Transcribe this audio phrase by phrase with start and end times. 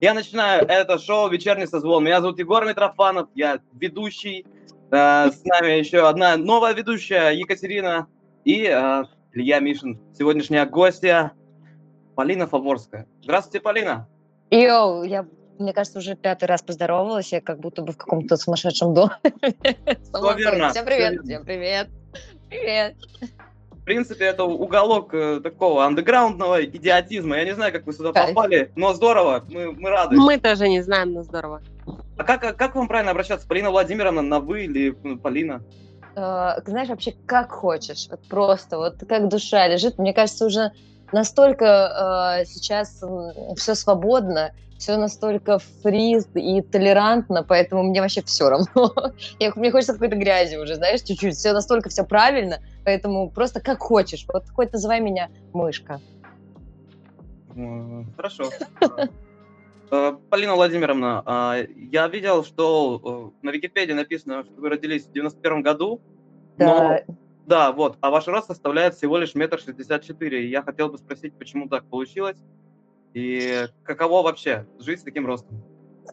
[0.00, 2.04] Я начинаю это шоу «Вечерний созвон».
[2.04, 4.46] Меня зовут Егор Митрофанов, я ведущий.
[4.92, 8.06] Э, с нами еще одна новая ведущая Екатерина
[8.44, 9.02] и э,
[9.32, 10.00] Илья Мишин.
[10.16, 11.32] Сегодняшняя гостья
[12.14, 13.08] Полина Фаворская.
[13.22, 14.08] Здравствуйте, Полина.
[14.52, 15.26] Йоу, я,
[15.58, 19.16] мне кажется, уже пятый раз поздоровалась, я как будто бы в каком-то сумасшедшем доме.
[19.24, 20.70] Все верно.
[20.70, 21.88] Всем привет, всем привет.
[22.48, 22.94] Привет.
[23.88, 27.38] В принципе, это уголок э, такого андеграундного идиотизма.
[27.38, 28.34] Я не знаю, как вы сюда Кайф.
[28.34, 30.14] попали, но здорово, мы, мы рады.
[30.14, 31.62] Мы тоже не знаем, но здорово.
[32.18, 33.48] А как, как вам правильно обращаться?
[33.48, 35.62] Полина Владимировна на вы или ну, Полина?
[36.14, 39.96] Э, Знаешь, вообще как хочешь, вот просто, вот как душа лежит.
[39.96, 40.72] Мне кажется, уже
[41.10, 43.02] настолько э, сейчас
[43.56, 48.92] все свободно, все настолько фриз и толерантно, поэтому мне вообще все равно.
[49.38, 51.36] Я, мне хочется какой-то грязи уже, знаешь, чуть-чуть.
[51.36, 54.24] Все настолько все правильно, поэтому просто как хочешь.
[54.32, 56.00] Вот хоть называй меня мышка.
[58.16, 58.44] Хорошо.
[59.90, 65.12] Э, Полина Владимировна, а, я видел, что э, на Википедии написано, что вы родились в
[65.12, 66.02] 91 году.
[66.58, 67.04] Но, Да,
[67.46, 70.46] да, вот, а ваш рост составляет всего лишь метр шестьдесят четыре.
[70.50, 72.36] Я хотел бы спросить, почему так получилось
[73.14, 75.64] и каково вообще жить с таким ростом?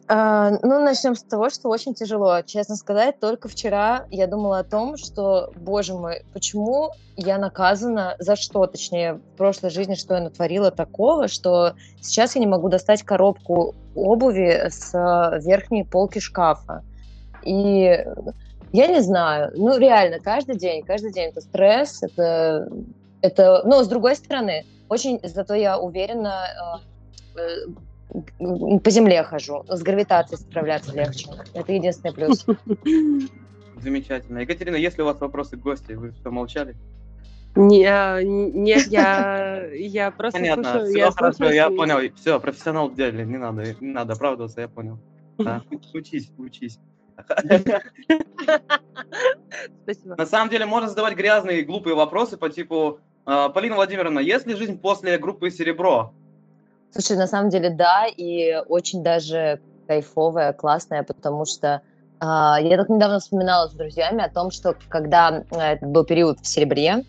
[0.08, 2.42] А, ну, начнем с того, что очень тяжело.
[2.42, 8.36] Честно сказать, только вчера я думала о том, что, боже мой, почему я наказана за
[8.36, 13.02] что, точнее, в прошлой жизни, что я натворила такого, что сейчас я не могу достать
[13.02, 16.84] коробку обуви с а, верхней полки шкафа.
[17.42, 18.04] И
[18.72, 22.68] я не знаю, ну, реально, каждый день, каждый день это стресс, это,
[23.22, 26.82] это, но с другой стороны, очень, зато я уверена,
[27.36, 27.66] э, э,
[28.38, 31.28] по земле хожу, с гравитацией справляться легче.
[31.54, 32.46] Это единственный плюс.
[33.76, 34.38] Замечательно.
[34.38, 35.92] Екатерина, есть ли у вас вопросы к гости?
[35.92, 36.76] Вы все молчали?
[37.56, 40.86] Не, а, нет, я, я просто Понятно, слушаю.
[40.90, 42.12] все я хорошо, слушаю, я понял.
[42.16, 44.98] Все, профессионал в деле, не надо, не надо оправдываться, я понял.
[45.38, 45.62] Да,
[45.94, 46.78] Учись, учись.
[49.82, 50.16] Спасибо.
[50.16, 54.46] На самом деле можно задавать грязные и глупые вопросы по типу «А, Полина Владимировна, есть
[54.46, 56.12] ли жизнь после группы «Серебро»?
[56.98, 61.82] Слушай, на самом деле, да, и очень даже кайфовая, классная, потому что
[62.20, 66.40] а, я так недавно вспоминала с друзьями о том, что когда э, это был период
[66.40, 67.04] в «Серебре»,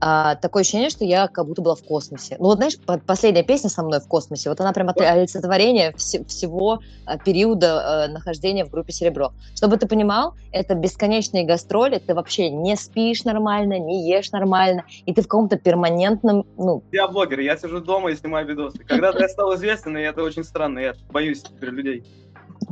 [0.00, 2.36] а, такое ощущение, что я как будто была в космосе.
[2.38, 6.24] Ну вот знаешь, по- последняя песня со мной в космосе, вот она прям олицетворение все-
[6.24, 9.32] всего а, периода э, нахождения в группе «Серебро».
[9.54, 15.12] Чтобы ты понимал, это бесконечные гастроли, ты вообще не спишь нормально, не ешь нормально, и
[15.12, 18.78] ты в каком-то перманентном, ну, Я блогер, я сижу дома и снимаю видосы.
[18.84, 22.04] Когда-то я стал известен, и это очень странно, я боюсь теперь людей.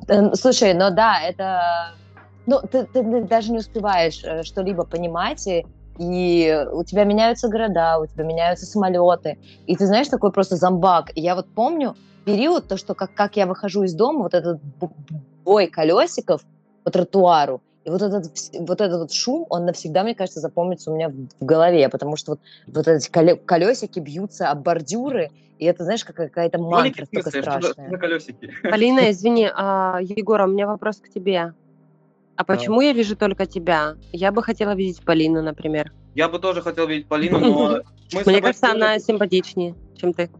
[0.09, 1.95] Э, Слушай, ну да, это...
[2.47, 5.67] Ну, ты, ты даже не успеваешь э, что-либо понимать, и,
[5.99, 11.11] и у тебя меняются города, у тебя меняются самолеты, и ты знаешь, такой просто зомбак.
[11.15, 14.61] И я вот помню период, то, что как, как я выхожу из дома, вот этот
[15.45, 16.45] бой колесиков
[16.85, 20.97] по тротуару, и вот этот, вот этот вот шум, он навсегда, мне кажется, запомнится у
[20.97, 25.85] меня в, голове, потому что вот, вот эти коле- колесики бьются об бордюры, и это,
[25.85, 27.73] знаешь, как какая-то мантра только страшная.
[27.73, 28.51] что за колесики?
[28.63, 31.55] Полина, извини, а, Егор, у меня вопрос к тебе.
[32.37, 33.97] А почему я вижу только тебя?
[34.13, 35.93] Я бы хотела видеть Полину, например.
[36.15, 37.83] Я бы тоже хотел видеть Полину, но
[38.13, 40.31] мы с Мне кажется, она симпатичнее, чем ты.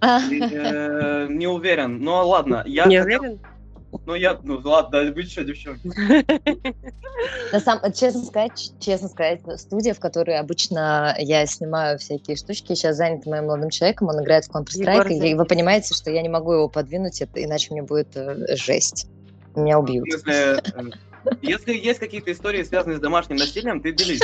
[0.02, 2.00] э, не уверен.
[2.00, 3.40] Но ладно, я Не уверен?
[4.04, 5.88] Ну я, ну ладно, да вы что, девчонки?
[7.52, 12.96] На самом, честно сказать, честно сказать, студия, в которой обычно я снимаю всякие штучки, сейчас
[12.96, 16.52] занята моим молодым человеком, он играет в Counter-Strike, и вы понимаете, что я не могу
[16.52, 19.08] его подвинуть, это- иначе мне будет э, жесть.
[19.54, 20.10] Меня В убьют.
[20.12, 20.60] смысле, э,
[21.42, 24.20] если есть какие-то истории, связанные с домашним насилием, ты делись.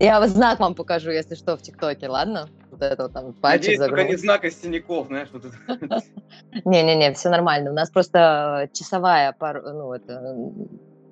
[0.00, 2.48] Я вот знак вам покажу, если что, в ТикТоке, ладно?
[2.70, 6.02] Вот это вот там пальчик Надеюсь, только не знак из синяков, знаешь, вот это.
[6.64, 7.70] Не-не-не, все нормально.
[7.70, 10.20] У нас просто часовая пар, ну, это,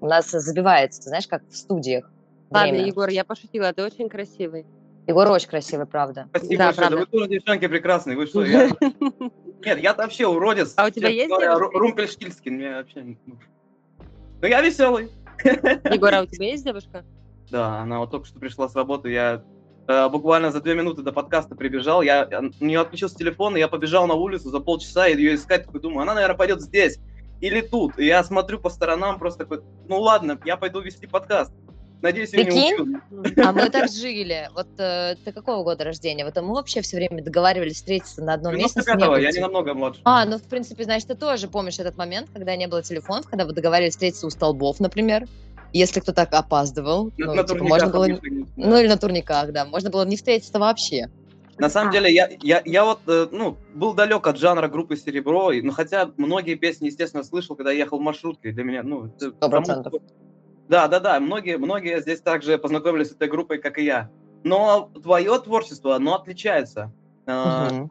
[0.00, 2.10] у нас забивается, знаешь, как в студиях.
[2.50, 2.86] Ладно, время.
[2.86, 4.66] Егор, я пошутила, ты очень красивый.
[5.06, 6.26] Егор очень красивый, правда.
[6.30, 6.88] Спасибо Да, большое.
[6.88, 6.96] Да правда.
[6.96, 8.16] вы тоже, девчонки, прекрасные.
[8.16, 8.70] Вы что, я...
[9.64, 10.74] Нет, я вообще уродец.
[10.76, 11.58] А у тебя есть девушка?
[11.58, 13.02] Ру- Румпельштильцкин, мне вообще...
[13.02, 13.18] не-.
[13.26, 15.10] Ну, я веселый.
[15.44, 17.04] Егор, а у тебя есть девушка?
[17.50, 19.44] Да, она вот только что пришла с работы, я
[19.86, 23.60] э, буквально за две минуты до подкаста прибежал, я э, у нее отключился телефон, и
[23.60, 26.98] я побежал на улицу за полчаса и ее искать, такой думаю, она, наверное, пойдет здесь
[27.42, 27.98] или тут.
[27.98, 31.52] И я смотрю по сторонам, просто такой, ну ладно, я пойду вести подкаст.
[32.02, 32.96] Надеюсь, не Прикинь?
[33.44, 34.50] А мы так жили.
[34.54, 36.24] Вот э, ты какого года рождения?
[36.24, 38.82] Вот мы вообще все время договаривались встретиться на одном месте.
[38.82, 40.00] с 95-го, я не намного младше.
[40.04, 43.44] А, ну, в принципе, значит, ты тоже помнишь этот момент, когда не было телефонов, когда
[43.46, 45.26] вы договаривались встретиться у столбов, например,
[45.72, 47.12] если кто так опаздывал.
[47.16, 48.04] На- ну, на типа, турниках можно было...
[48.06, 49.64] обычно, Ну, или на турниках, да.
[49.64, 51.06] Можно было не встретиться вообще.
[51.58, 51.92] На самом А.
[51.92, 55.70] деле, я, я, я вот, э, ну, был далек от жанра группы «Серебро», и- но
[55.70, 59.06] хотя многие песни, естественно, слышал, когда ехал в маршрутке, для меня, ну...
[59.06, 59.84] это Сто само процентов.
[59.92, 60.00] собой.
[60.68, 64.10] Да, да, да, многие, многие здесь также познакомились с этой группой, как и я.
[64.44, 66.92] Но твое творчество, оно отличается.
[67.26, 67.90] Мгм.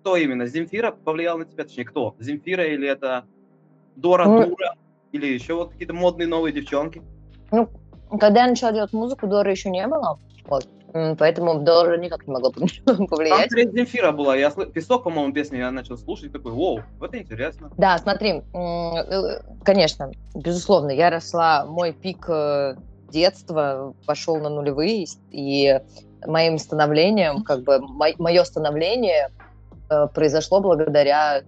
[0.00, 0.46] Кто именно?
[0.46, 1.64] Земфира повлиял на тебя?
[1.64, 2.14] Точнее, кто?
[2.18, 3.24] Земфира или это
[3.96, 4.74] Дора Ну, Дура?
[5.12, 7.02] Или еще вот какие-то модные новые девчонки?
[7.50, 7.68] Ну,
[8.20, 10.18] когда я начала делать музыку, Доры еще не было.
[10.46, 10.68] Вот.
[11.18, 12.50] Поэтому Дора никак не могла
[12.84, 13.50] Там повлиять.
[13.50, 14.36] скорее Земфира была.
[14.36, 17.70] Я сл- Песок, по-моему, песню я начал слушать, такой, вау, вот это интересно.
[17.76, 22.76] Да, смотри, э, конечно, безусловно, я росла, мой пик э,
[23.10, 25.80] детства пошел на нулевые, и
[26.26, 27.80] моим становлением, как бы,
[28.18, 29.30] мое становление
[29.90, 31.42] э, произошло благодаря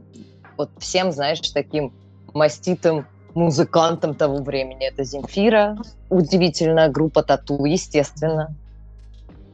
[0.56, 1.92] вот всем, знаешь, таким
[2.34, 4.86] маститым музыкантам того времени.
[4.86, 5.76] Это Земфира,
[6.10, 8.54] удивительная группа Тату, естественно.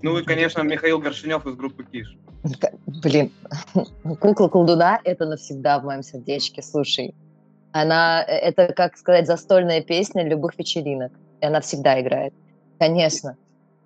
[0.05, 2.17] Ну и, конечно, Михаил Горшинев из группы Киш.
[3.03, 3.33] Блин,
[4.21, 6.63] кукла колдуна это навсегда в моем сердечке.
[6.63, 7.15] Слушай,
[7.73, 11.13] она э, это, как сказать, застольная песня любых вечеринок.
[11.41, 12.35] И она всегда играет.
[12.79, 13.37] Конечно.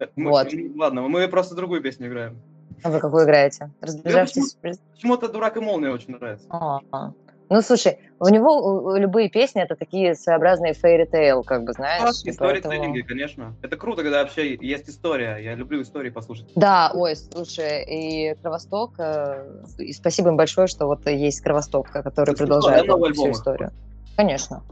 [0.00, 0.49] Э, Мы- Вот.
[0.53, 2.43] ну, ладно, мы просто другую песню играем.
[2.82, 3.70] А вы какую играете?
[3.81, 4.56] Разбежавшись?
[4.93, 6.47] Почему-то «Дурак и молния» очень нравится.
[6.50, 7.12] А, а.
[7.50, 12.02] Ну, слушай, у него любые песни это такие своеобразные fairy tale, как бы, знаешь.
[12.02, 13.54] Классные и поэтому- сторителлинги, конечно.
[13.62, 15.38] Это круто, когда вообще есть история.
[15.38, 16.46] Я люблю истории послушать.
[16.54, 22.36] Да, ой, слушай, и Кровосток, э, и спасибо им большое, что вот есть Кровосток, который
[22.36, 23.70] Слышала, продолжает да, новый всю альбом историю.
[24.16, 24.62] Конечно.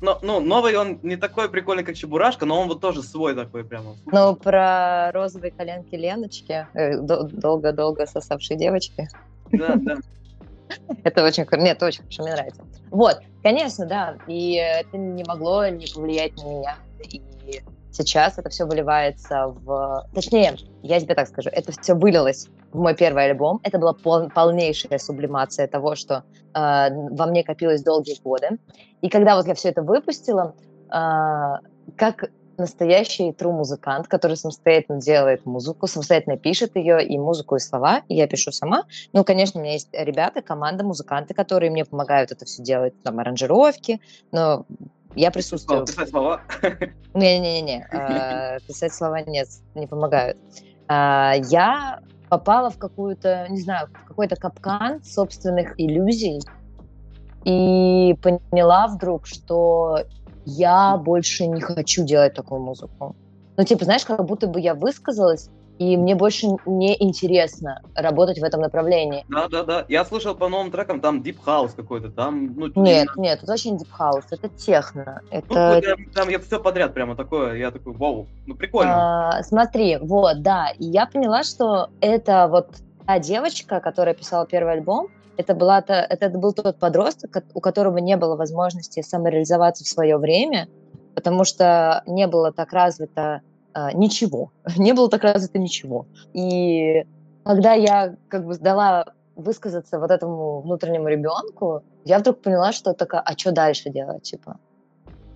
[0.00, 3.64] Но- ну, новый он не такой прикольный, как Чебурашка, но он вот тоже свой такой
[3.64, 3.96] прямо.
[4.06, 9.08] Ну, про розовые коленки Леночки, э, до- долго-долго сосавшие девочки.
[9.52, 9.96] Да, да.
[11.04, 11.64] Это очень хорошо.
[11.64, 12.62] Нет, очень хорошо, мне нравится.
[12.90, 14.16] Вот, конечно, да.
[14.26, 16.76] И это не могло не повлиять на меня.
[17.00, 17.22] И
[17.92, 20.06] сейчас это все выливается в...
[20.14, 23.60] Точнее, я тебе так скажу, это все вылилось в мой первый альбом.
[23.62, 26.24] Это была пол- полнейшая сублимация того, что
[26.54, 28.58] э, во мне копилось долгие годы.
[29.00, 30.54] И когда вот я все это выпустила,
[30.92, 37.58] э, как настоящий true музыкант, который самостоятельно делает музыку, самостоятельно пишет ее, и музыку, и
[37.58, 38.84] слова, и я пишу сама.
[39.12, 43.18] Ну, конечно, у меня есть ребята, команда, музыканты, которые мне помогают это все делать, там,
[43.18, 44.00] аранжировки,
[44.32, 44.66] но
[45.14, 45.86] я присутствую.
[45.86, 46.40] Писать слова.
[47.14, 50.38] Не-не-не, э, писать слова нет, не помогают.
[50.88, 56.40] А, Я попала в какую-то, не знаю, в какой-то капкан собственных иллюзий
[57.44, 60.00] и поняла вдруг, что
[60.44, 63.16] я больше не хочу делать такую музыку.
[63.56, 65.48] Ну, типа, знаешь, как будто бы я высказалась,
[65.78, 69.24] и мне больше не интересно работать в этом направлении.
[69.28, 69.84] Да, да, да.
[69.88, 73.76] Я слышал по новым трекам, там Deep House какой-то, там, ну, Нет, нет, это очень
[73.76, 77.70] deep house, это техно, ну, это вот я- там я все подряд прямо такое, я
[77.70, 79.36] такой, вау, ну прикольно.
[79.38, 80.68] А, смотри, вот, да.
[80.78, 82.76] И я поняла, что это вот
[83.06, 88.16] та девочка, которая писала первый альбом, это, была это был тот подросток, у которого не
[88.16, 90.68] было возможности самореализоваться в свое время,
[91.14, 93.42] потому что не было так развито
[93.72, 94.52] а, ничего.
[94.76, 96.06] Не было так развито ничего.
[96.32, 97.04] И
[97.44, 103.20] когда я как бы дала высказаться вот этому внутреннему ребенку, я вдруг поняла, что такая,
[103.20, 104.58] а что дальше делать, типа?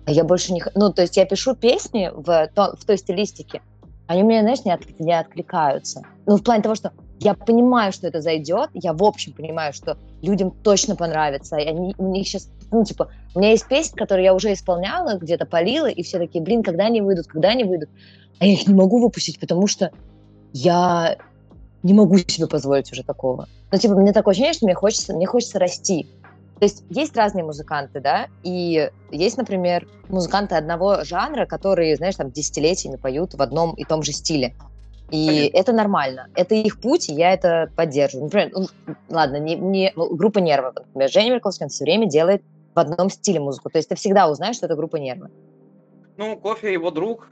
[0.05, 0.63] А я больше не...
[0.75, 3.61] Ну, то есть я пишу песни в, то- в той стилистике,
[4.09, 6.01] они у меня, знаешь, не, отк- не откликаются.
[6.25, 9.99] Ну, в плане того, что я понимаю, что это зайдет, я в общем понимаю, что
[10.23, 14.25] людям точно понравится, и они, у них сейчас, ну, типа, у меня есть песни, которые
[14.25, 17.89] я уже исполняла, где-то полила, и все такие, блин, когда они выйдут, когда они выйдут,
[18.39, 19.91] а я их не могу выпустить, потому что
[20.53, 21.17] я
[21.83, 23.47] не могу себе позволить уже такого.
[23.71, 26.07] Ну, типа, мне такое ощущение, что мне хочется, мне хочется расти.
[26.59, 32.31] То есть есть разные музыканты, да, и есть, например, музыканты одного жанра, которые, знаешь, там
[32.31, 34.53] десятилетиями поют в одном и том же стиле.
[35.09, 35.57] И Конечно.
[35.57, 36.27] это нормально.
[36.35, 38.25] Это их путь, и я это поддерживаю.
[38.25, 38.67] Например, ну,
[39.09, 40.73] ладно, не, не- ну, группа «Нервы».
[40.75, 42.43] Например, Женя Мерковский все время делает
[42.75, 43.69] в одном стиле музыку.
[43.69, 45.31] То есть ты всегда узнаешь, что это группа «Нервы».
[46.17, 47.29] Ну, кофе его друг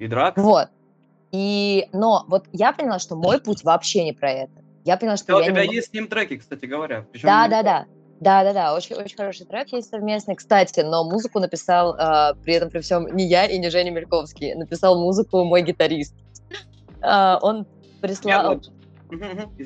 [0.00, 0.36] и драк.
[0.36, 0.68] Вот.
[1.32, 4.52] И, но вот я поняла, что мой путь вообще не про это.
[4.84, 7.06] Я поняла, что Да, у я не тебя могу- есть с ним треки, кстати говоря.
[7.10, 7.86] Причем Да, не- да, да.
[8.20, 10.36] Да, да, да, очень, очень хороший трек есть совместный.
[10.36, 14.54] Кстати, но музыку написал э, при этом при всем не я и не Женя Мельковский.
[14.54, 16.14] Написал музыку мой гитарист.
[17.02, 17.66] Э, он
[18.00, 18.60] прислал,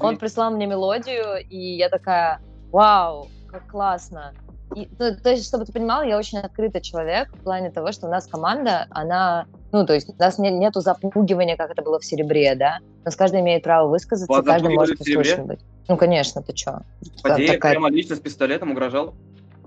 [0.00, 2.40] он прислал мне мелодию, и я такая,
[2.70, 4.34] вау, как классно.
[4.74, 8.06] И, то, то есть, чтобы ты понимал, я очень открытый человек в плане того, что
[8.06, 11.98] у нас команда, она, ну, то есть у нас не- нету запугивания, как это было
[11.98, 12.78] в «Серебре», да?
[13.02, 15.60] У нас каждый имеет право высказаться, Вас каждый может услышан быть.
[15.88, 16.80] Ну, конечно, ты чё?
[17.22, 19.14] Фадеев такая- прямо лично с пистолетом угрожал.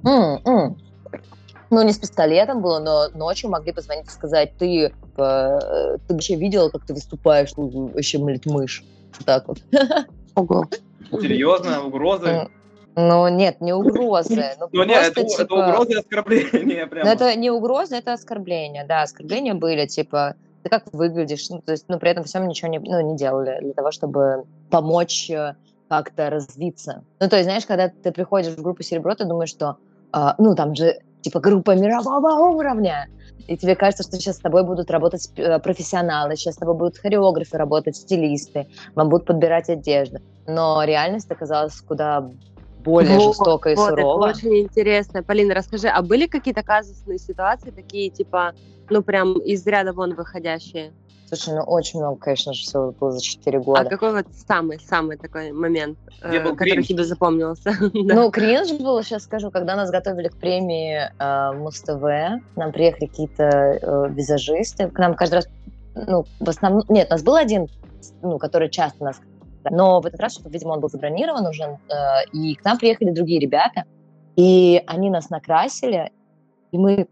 [0.03, 0.77] М, м.
[1.69, 6.35] Ну, не с пистолетом было, но ночью могли позвонить и сказать, ты, э, ты вообще
[6.35, 8.83] видела, как ты выступаешь, вообще, блядь, мышь.
[9.17, 9.59] Вот так вот.
[10.35, 10.65] Ого.
[11.21, 12.47] Серьезно, угрозы?
[12.95, 14.43] М, Ну, нет, не угрозы.
[14.59, 15.53] Ну, Ну нет, это, просто, это типа...
[15.69, 17.09] угрозы и оскорбления Ну, прямо.
[17.09, 18.85] это не угроза, это оскорбления.
[18.87, 22.69] Да, оскорбления были, типа, ты как выглядишь, ну, то есть, ну, при этом всем ничего
[22.69, 25.55] не, ну, не делали для того, чтобы помочь э,
[25.89, 27.03] как-то развиться.
[27.19, 29.77] Ну, то есть, знаешь, когда ты приходишь в группу «Серебро», ты думаешь, что,
[30.11, 33.07] а, ну, там же, типа, группа мирового уровня,
[33.47, 36.97] и тебе кажется, что сейчас с тобой будут работать э, профессионалы, сейчас с тобой будут
[36.97, 40.19] хореографы работать, стилисты, вам будут подбирать одежду.
[40.47, 42.29] Но реальность оказалась куда
[42.83, 44.31] более Вот, жестокая и вот, суровая.
[44.31, 45.23] Это очень интересно.
[45.23, 48.53] Полина, расскажи, а были какие-то казусные ситуации, такие, типа,
[48.89, 50.91] ну, прям из ряда вон выходящие?
[51.33, 53.85] Слушай, ну очень много, конечно же, всего было за 4 А года.
[53.85, 56.87] какой вот самый-самый такой момент, э, был который кринж?
[56.87, 57.71] тебе запомнился?
[57.93, 58.15] Да.
[58.15, 63.43] Ну, кринж было, сейчас скажу, когда нас готовили к премии э, Муз-ТВ, нам приехали какие-то
[63.43, 65.47] э, визажисты, к нам каждый раз,
[65.95, 67.69] ну, в основном, нет, у нас был один,
[68.21, 69.21] ну, который часто нас,
[69.69, 71.75] но в этот раз, что-то, видимо, он был забронирован уже, э,
[72.33, 73.83] и к нам приехали другие ребята,
[74.35, 76.11] и они нас накрасили,
[76.71, 77.07] и мы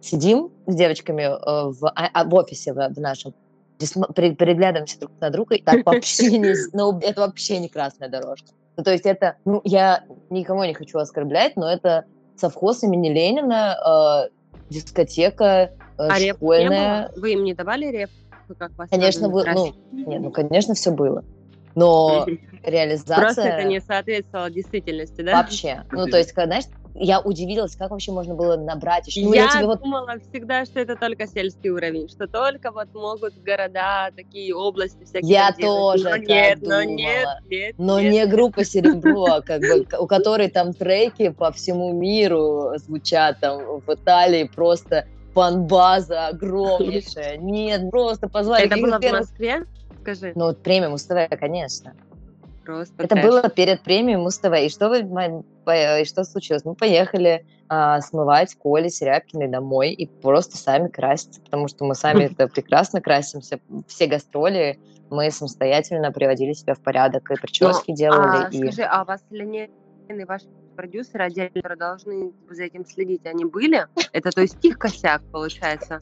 [0.00, 3.34] сидим с девочками э, в, а- а, в офисе в, в нашем,
[3.78, 8.48] переглядываемся друг на друга, и так вообще не, ну, это вообще не красная дорожка.
[8.76, 12.04] Ну, то есть это, ну, я никого не хочу оскорблять, но это
[12.36, 14.30] совхоз имени Ленина, э,
[14.70, 17.08] дискотека э, А реп не школьная.
[17.10, 17.20] было?
[17.20, 18.10] Вы им не давали реп?
[18.58, 21.24] Как вас Конечно, вы, ну, нет, ну, конечно, все было.
[21.74, 22.26] Но
[22.62, 23.16] реализация...
[23.22, 25.32] Просто это не соответствовало действительности, да?
[25.32, 25.84] Вообще.
[25.92, 26.64] Ну, то есть, знаешь,
[26.94, 29.22] я удивилась, как вообще можно было набрать еще.
[29.22, 33.34] Ну, я, я вот думала всегда, что это только сельский уровень, что только вот могут
[33.42, 36.84] города, такие области всякие Я тоже но нет, но думала.
[36.84, 38.12] нет, нет, Но нет.
[38.12, 43.94] не группа Серебро, как бы, у которой там треки по всему миру звучат, там в
[43.94, 47.38] Италии просто фан-база огромнейшая.
[47.38, 48.66] Нет, просто позвали.
[48.66, 49.64] Это было в Москве?
[50.02, 50.32] Скажи.
[50.34, 51.94] Ну, вот премия Муз-ТВ, конечно.
[52.64, 53.24] Просто Это трэш.
[53.24, 54.52] было перед премией Муз-ТВ.
[54.60, 56.64] И что, вы, и что случилось?
[56.64, 62.24] Мы поехали а, смывать Коли Серябкиной домой и просто сами краситься, потому что мы сами
[62.32, 63.58] это прекрасно красимся.
[63.88, 64.78] Все гастроли
[65.12, 68.58] мы самостоятельно приводили себя в порядок, и прически делали, А, и...
[68.58, 69.70] Скажи, а у вас Ленин
[70.08, 73.86] и ваши продюсеры отдельно, которые должны за этим следить, они были?
[74.12, 76.00] Это то есть их косяк, получается?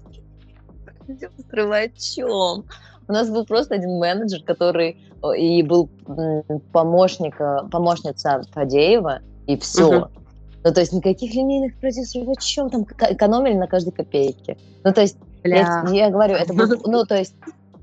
[1.38, 2.66] Скрывать чем?
[3.10, 5.90] У нас был просто один менеджер, который э, и был
[6.70, 10.08] помощник, э, помощница Фадеева, и все.
[10.62, 14.56] Ну, то есть никаких линейных продюсеров, о чем там, экономили на каждой копейке.
[14.84, 15.92] Ну, то есть, я, Бля.
[15.92, 17.34] я говорю, это был, ну, то есть,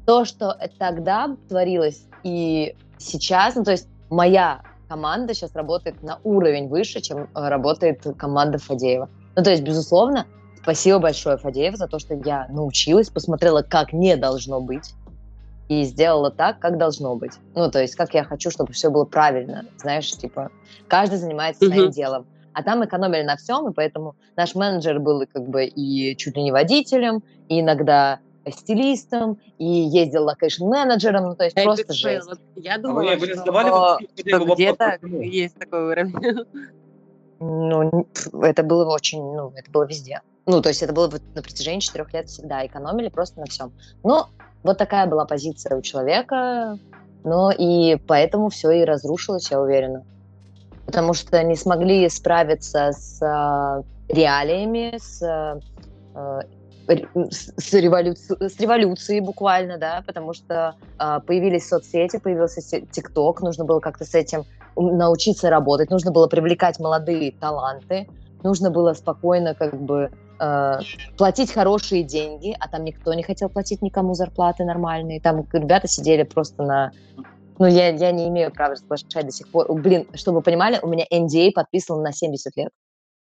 [0.05, 6.69] то, что тогда творилось, и сейчас, ну, то есть, моя команда сейчас работает на уровень
[6.69, 9.09] выше, чем э, работает команда Фадеева.
[9.35, 10.25] Ну, то есть, безусловно,
[10.61, 14.93] спасибо большое Фадеев за то, что я научилась, посмотрела, как не должно быть,
[15.69, 17.33] и сделала так, как должно быть.
[17.55, 19.65] Ну, то есть, как я хочу, чтобы все было правильно.
[19.77, 20.49] Знаешь, типа,
[20.87, 21.91] каждый занимается своим Мгм.
[21.91, 22.25] делом.
[22.53, 26.35] А там экономили на всем, и поэтому наш менеджер был и как бы и чуть
[26.35, 28.19] ли не водителем, и иногда
[28.49, 32.27] стилистом, и ездил location-менеджером, ну, то есть epic просто жесть.
[32.27, 36.45] Вот Я А думала, вы, вы не что, что что где-то есть такой уровень.
[37.39, 38.07] Ну,
[38.41, 40.21] это было очень, ну, это было везде.
[40.47, 42.65] Ну, то есть это было на протяжении четырех лет всегда.
[42.65, 43.73] Экономили просто на всем.
[44.01, 44.23] Ну,
[44.63, 46.77] вот такая была позиция у человека,
[47.25, 50.03] ну, и поэтому все и разрушилось, я уверена.
[50.85, 55.59] Потому что не смогли справиться с а, реалиями, с, а,
[56.15, 56.39] а,
[56.87, 63.81] с, с революци- с революцией буквально, да, потому что появились соцсети, появился ТикТок, нужно было
[63.81, 64.45] как-то с этим
[64.77, 68.07] научиться работать, нужно было привлекать молодые таланты,
[68.43, 70.79] нужно было спокойно как бы э,
[71.17, 76.23] платить хорошие деньги, а там никто не хотел платить никому зарплаты нормальные, там ребята сидели
[76.23, 76.91] просто на...
[77.59, 79.73] Ну, я, я не имею права разглашать до сих пор.
[79.73, 82.71] Блин, чтобы вы понимали, у меня NDA подписан на 70 лет.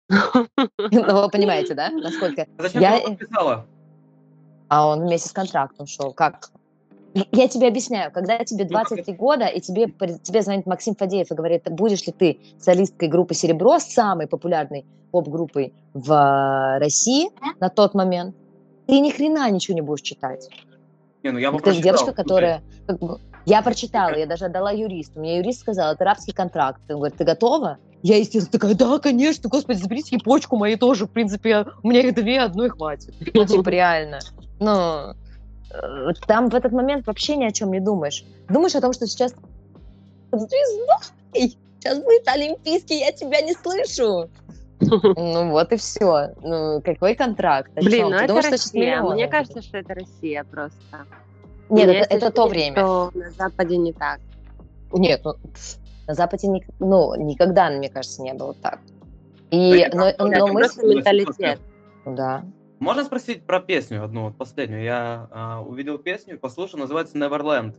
[0.91, 2.45] Ну, вы понимаете, да, насколько...
[2.57, 3.65] А Зачем Я- ты его подписала?
[4.67, 6.13] А он вместе с контрактом шел.
[6.13, 6.49] Как?
[7.13, 9.87] Я тебе объясняю, когда тебе Ну, как 23 года, и тебе,
[10.21, 15.73] тебе звонит Максим Фадеев и говорит, будешь ли ты солисткой группы «Серебро», самой популярной поп-группой
[15.93, 18.35] в э, России на тот момент,
[18.87, 20.49] ты ни хрена ничего не будешь читать.
[21.23, 21.83] Не, ну я бы Ты прочитал.
[21.83, 22.61] девочка, которая...
[22.85, 25.19] как бы, я прочитала, я даже отдала юристу.
[25.19, 26.81] Мне юрист сказал, это рабский контракт.
[26.89, 27.77] Он говорит, ты готова?
[28.01, 32.15] Я, естественно, такая, да, конечно, господи, заберите почку мои тоже, в принципе, у меня их
[32.15, 33.13] две, одной хватит.
[33.33, 34.19] Ну, типа, реально.
[34.59, 35.15] Ну,
[36.27, 38.25] там в этот момент вообще ни о чем не думаешь.
[38.47, 39.33] Думаешь о том, что сейчас
[40.31, 44.29] звездой, сейчас будет Олимпийский, я тебя не слышу.
[44.81, 46.29] Ну вот и все.
[46.41, 47.69] Ну, какой контракт?
[47.75, 49.01] О Блин, ну Ты это думаешь, Россия.
[49.01, 51.05] Мне кажется, что это Россия просто.
[51.69, 52.77] Нет, это, это то время.
[52.77, 54.19] Что на Западе не так.
[54.93, 55.33] Нет, ну,
[56.07, 58.79] на Западе ник- ну, никогда, мне кажется, не было так.
[59.51, 60.61] И, я но, но я мы...
[60.61, 61.59] Менталитет.
[62.05, 62.43] Да.
[62.79, 64.83] Можно спросить про песню одну, вот последнюю?
[64.83, 67.75] Я а, увидел песню, послушал, называется Neverland.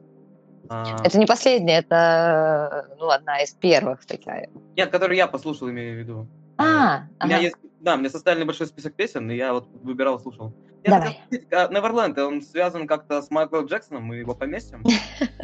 [0.69, 4.51] А, Это не последняя, это, ну, одна из первых такая.
[4.77, 6.29] Нет, которую я послушал, имею в виду.
[6.59, 7.45] А, У меня ага.
[7.45, 10.53] есть, да, мне составили небольшой список песен, и я вот выбирал, слушал.
[10.85, 11.19] Я Давай.
[11.31, 14.85] хотел а Neverland, он связан как-то с Майклом Джексоном, мы его поместим?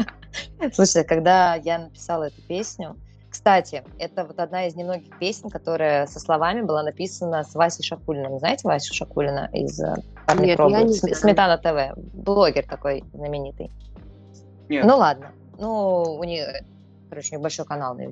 [0.73, 2.97] Слушай, когда я написала эту песню,
[3.37, 8.39] кстати, это вот одна из немногих песен, которая со словами была написана с Васей Шакулиным.
[8.39, 9.95] Знаете Васю Шакулина из э,
[10.27, 10.87] «Парни Нет, я пробуют»?
[10.87, 11.15] не знаю.
[11.17, 11.99] Сметана ТВ.
[12.15, 13.71] Блогер такой знаменитый.
[14.71, 15.33] Нет, Ну ладно.
[15.59, 16.47] Ну, у них,
[17.11, 18.07] короче, у них большой канал на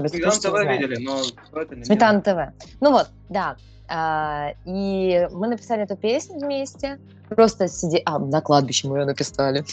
[0.00, 2.54] быть, Сметана ТВ видели, но что это не Сметана ТВ.
[2.80, 3.56] Ну вот, да.
[3.88, 7.00] А, и мы написали эту песню вместе.
[7.30, 8.00] Просто сиди...
[8.04, 9.64] А, на кладбище мы ее написали.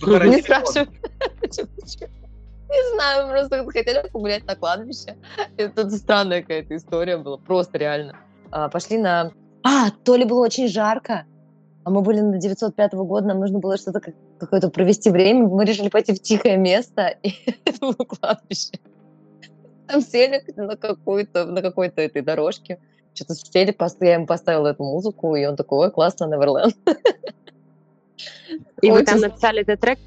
[0.00, 0.88] Не спрашивай.
[2.74, 5.16] Не знаю, мы просто хотели погулять на кладбище.
[5.56, 8.16] Это странная какая-то история была, просто реально.
[8.50, 9.30] А, Пошли на...
[9.62, 11.24] А, то ли было очень жарко,
[11.84, 15.46] а мы были на 905 года, нам нужно было что-то как- какое-то провести время.
[15.46, 17.32] Мы решили пойти в тихое место, и
[17.64, 18.78] это было кладбище.
[19.86, 22.80] Там сели на какую-то, на какой-то этой дорожке,
[23.14, 26.74] что-то сели, я ему поставила эту музыку, и он такой, ой, классно, Неверленд.
[28.82, 29.98] И вы там написали этот трек?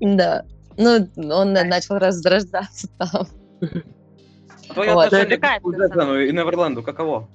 [0.00, 0.44] Да.
[0.78, 3.26] Ну, он на- начал разрождаться там.
[4.72, 5.06] Твое Вот.
[5.06, 7.28] отношение Ну, это к Джексону и Неверленду каково?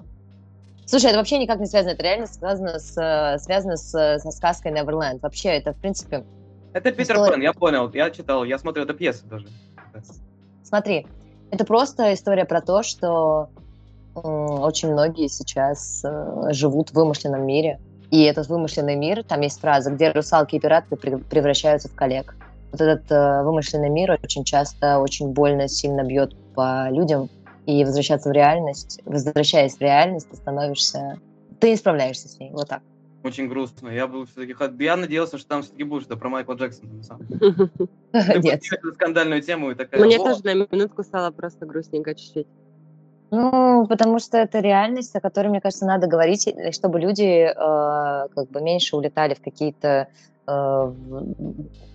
[0.86, 4.32] Слушай, это вообще никак не связано, это реально связано с, э, связано с, э, со
[4.32, 5.22] сказкой Неверленд.
[5.22, 6.24] Вообще, это, в принципе,
[6.74, 9.48] Это Питер История- Пен, я понял, я читал, я смотрел эту пьесу даже.
[10.64, 11.06] смотри,
[11.52, 13.50] это просто история про то, что
[14.16, 17.80] очень многие сейчас э, живут в вымышленном мире.
[18.12, 22.36] И этот вымышленный мир, там есть фраза, где русалки и пираты пре- превращаются в коллег.
[22.74, 27.30] Вот этот э, вымышленный мир очень часто очень больно, сильно бьет по людям,
[27.66, 31.20] и возвращаться в реальность, возвращаясь в реальность, ты становишься...
[31.60, 32.82] Ты не справляешься с ней, вот так.
[33.24, 33.88] Очень грустно.
[33.88, 36.90] Я был все-таки я надеялся, что там все-таки будет что про Майкла Джексона.
[38.14, 38.64] Нет.
[38.96, 40.04] скандальную тему и такая.
[40.04, 42.48] Мне «Во, тоже на минутку стало просто грустненько чуть-чуть.
[43.32, 48.50] Ну, потому что это реальность, о которой, мне кажется, надо говорить, чтобы люди э, как
[48.50, 50.10] бы меньше улетали в какие-то
[50.46, 51.34] в,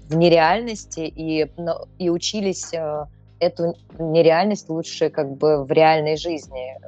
[0.08, 1.50] в нереальности и,
[1.98, 3.06] и учились э,
[3.40, 6.78] эту нереальность лучше как бы в реальной жизни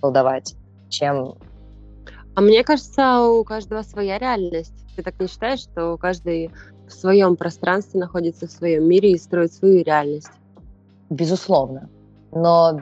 [0.00, 0.54] колдовать,
[0.88, 1.34] чем...
[2.36, 4.74] А мне кажется, у каждого своя реальность.
[4.96, 6.50] Ты так не считаешь, что каждый
[6.86, 10.30] в своем пространстве находится в своем мире и строит свою реальность?
[11.10, 11.88] Безусловно.
[12.32, 12.80] Но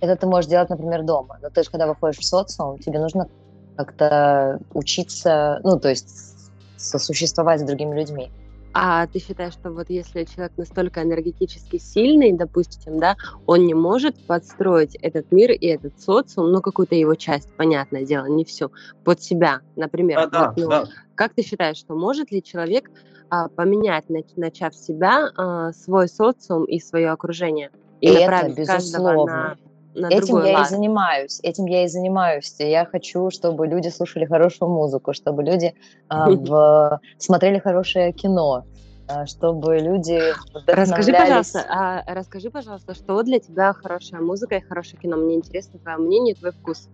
[0.00, 1.38] это ты можешь делать, например, дома.
[1.42, 3.28] Но ты же, когда выходишь в социум, тебе нужно
[3.76, 6.39] как-то учиться, ну, то есть
[6.80, 8.30] сосуществовать с другими людьми.
[8.72, 13.16] А ты считаешь, что вот если человек настолько энергетически сильный, допустим, да,
[13.46, 18.26] он не может подстроить этот мир и этот социум, ну, какую-то его часть, понятное дело,
[18.26, 18.70] не всю,
[19.02, 20.18] под себя, например.
[20.18, 20.84] Да, да, Вот, ну, да.
[21.16, 22.88] Как ты считаешь, что может ли человек
[23.28, 27.70] а, поменять, нач- начав себя, а, свой социум и свое окружение?
[28.00, 29.32] И, И это направить каждого безусловно.
[29.32, 29.56] на,
[29.94, 30.66] на Этим другой я лад?
[30.66, 32.54] и занимаюсь, этим я и занимаюсь.
[32.58, 35.74] Я хочу, чтобы люди слушали хорошую музыку, чтобы люди
[36.08, 38.64] а, в- смотрели хорошее кино,
[39.08, 40.20] а, чтобы люди
[40.66, 45.16] Расскажи, пожалуйста, а, расскажи, пожалуйста, что для тебя хорошая музыка и хорошее кино?
[45.16, 46.88] Мне интересно твое мнение, твой вкус.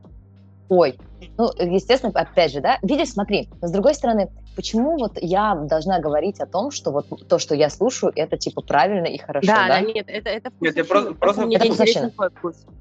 [0.68, 0.98] Ой,
[1.38, 6.40] ну, естественно, опять же, да, видишь, смотри, с другой стороны, почему вот я должна говорить
[6.40, 9.74] о том, что вот то, что я слушаю, это типа правильно и хорошо, да, да?
[9.74, 12.72] да, нет, это, это Нет, я просто- просто- мне Это интересен вкусовщина.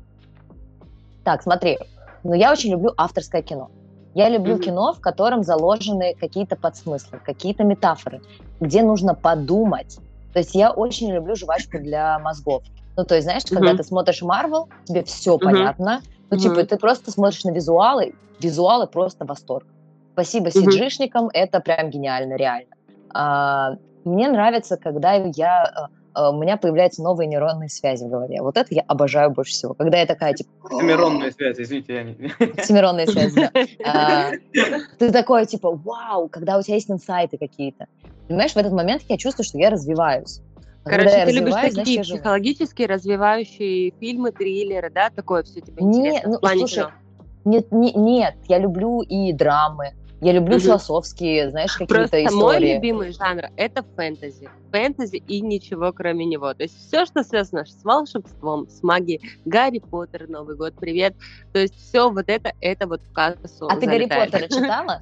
[1.26, 1.80] Так, смотри,
[2.24, 3.70] ну я очень люблю авторское кино.
[4.14, 4.62] Я люблю Мгм.
[4.64, 8.22] кино, в котором заложены какие-то подсмыслы, какие-то метафоры,
[8.62, 9.98] где нужно подумать.
[10.34, 12.62] То есть я очень люблю жвачку для мозгов.
[12.96, 13.78] Ну, то есть, знаешь, когда Мгм.
[13.78, 15.44] ты смотришь Марвел, тебе все Мгм.
[15.44, 16.02] понятно.
[16.30, 16.68] Ну, типа, Мгм.
[16.68, 19.66] ты просто смотришь на визуалы, визуалы просто восторг.
[20.14, 20.70] Спасибо Мгм.
[20.70, 22.70] CG-шникам, это прям гениально, реально.
[23.14, 23.72] А,
[24.06, 25.82] мне нравится, когда я, э,
[26.16, 28.42] у меня появляются новые нейронные связи в голове.
[28.42, 29.74] Вот это я обожаю больше всего.
[29.74, 32.14] Когда я такая, типа, Семиронная связь, извините, я не...
[32.64, 33.52] Семиронные связи, да.
[33.86, 34.32] А,
[34.98, 37.88] Ты такой, типа, вау, когда у тебя есть инсайты какие-то.
[38.28, 40.42] Понимаешь, в этот момент я чувствую, что я развиваюсь.
[40.86, 42.18] А когда Короче, я ты любишь значит, такие живу.
[42.20, 45.10] психологически развивающие фильмы, триллеры, да?
[45.10, 46.92] Такое все тебе Не, интересно ну, слушай, кино?
[47.46, 49.94] Нет, не- нет, я люблю и драмы,
[50.26, 50.64] я люблю Мгм.
[50.64, 52.74] философские, знаешь, какие-то Просто мой истории.
[52.76, 54.50] любимый жанр это фэнтези.
[54.72, 56.52] Фэнтези и ничего кроме него.
[56.56, 59.22] То есть все, что связано с волшебством, с магией.
[59.46, 61.16] Гарри Поттер, Новый год, привет.
[61.54, 64.32] То есть все вот это, это вот в кассу А ты Гарри залетает.
[64.32, 65.02] Поттера читала?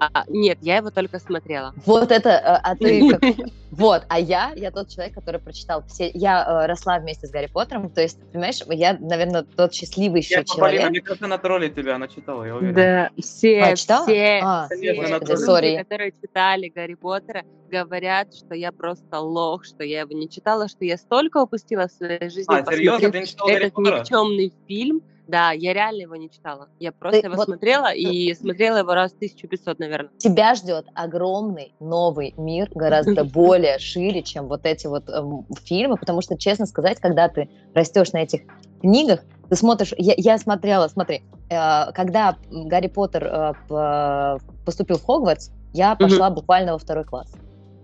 [0.00, 1.72] А, нет, я его только смотрела.
[1.86, 3.20] Вот это, э, а ты как-
[3.72, 6.10] Вот, а я, я тот человек, который прочитал все...
[6.12, 10.34] Я э, росла вместе с Гарри Поттером, то есть, понимаешь, я, наверное, тот счастливый еще
[10.34, 10.90] Я, Полина, человек.
[10.90, 12.74] мне кажется, на тролле тебя, она читала, я уверен.
[12.74, 14.04] Да, все, А, читала?
[14.04, 19.82] все, А, все Конечно, люди, которые читали Гарри Поттера, говорят, что я просто лох, что
[19.84, 23.26] я его не читала, что я столько упустила в своей жизни, А, серьезно, ты не
[23.26, 24.00] читала Гарри этот Поттера?
[24.00, 25.00] никчемный фильм.
[25.28, 26.68] Да, я реально его не читала.
[26.80, 28.34] Я просто Ты его вот- смотрела и
[28.68, 30.10] смотрела его раз 1500, наверное.
[30.18, 36.22] Тебя ждет огромный новый мир, гораздо более шире, чем вот эти вот эм, фильмы, потому
[36.22, 38.40] что, честно сказать, когда ты растешь на этих
[38.80, 45.50] книгах, ты смотришь, я, я смотрела, смотри, э, когда Гарри Поттер э, поступил в Хогвартс,
[45.72, 47.32] я пошла буквально во второй класс.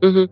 [0.01, 0.31] Мгм.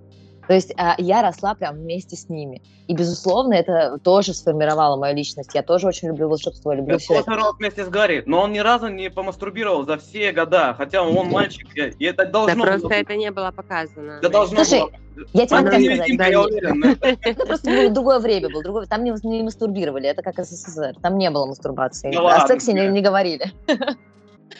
[0.48, 2.62] То есть а, я росла прям вместе с ними.
[2.86, 5.50] И, безусловно, это тоже сформировало мою личность.
[5.54, 7.24] Я тоже очень люблю волшебство, люблю Я все это.
[7.24, 11.02] тоже рос вместе с Гарри, но он ни разу не помастурбировал за все года, хотя
[11.02, 12.98] он мальчик, и это Да должно просто было быть.
[12.98, 14.12] это не было показано.
[14.20, 15.26] Это должно Слушай, было.
[15.32, 16.84] Я тебе могу Это не сказать, да, я уверен.
[16.84, 18.62] Это- Это просто было другое время было.
[18.62, 18.86] Другое...
[18.86, 20.08] Там не, не мастурбировали.
[20.08, 20.94] Это как СССР.
[21.02, 22.12] Там не было мастурбации.
[22.12, 23.50] Да О ладно сексе не, не говорили.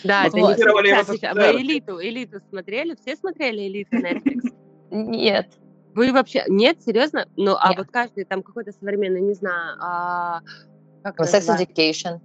[0.02, 0.56] Да, это Вот.
[0.58, 1.34] не со А.
[1.34, 2.96] Вы элиту, элиту смотрели?
[3.00, 4.52] Все смотрели элиту Netflix?
[4.90, 5.48] Нет.
[5.96, 7.26] Вы вообще нет, серьезно?
[7.36, 7.78] Ну, а Нет.
[7.78, 10.40] вот каждый там какой-то современный, не знаю, а,
[11.02, 11.64] как Sex называется?
[11.64, 12.20] Education.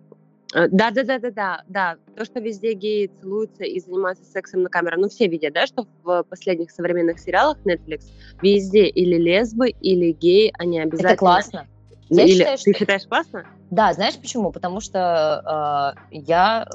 [0.53, 1.95] Да, да, да, да, да, да.
[2.17, 4.99] То, что везде геи целуются и занимаются сексом на камеру.
[4.99, 8.01] Ну, все видят, да, что в последних современных сериалах Netflix
[8.41, 11.07] везде или лесбы, или геи, они обязательно.
[11.11, 11.67] Это классно.
[12.09, 13.45] Ну, Я или- считаю, Ты что- считаешь классно?
[13.69, 14.51] Да, знаешь почему?
[14.51, 16.67] Потому что э, я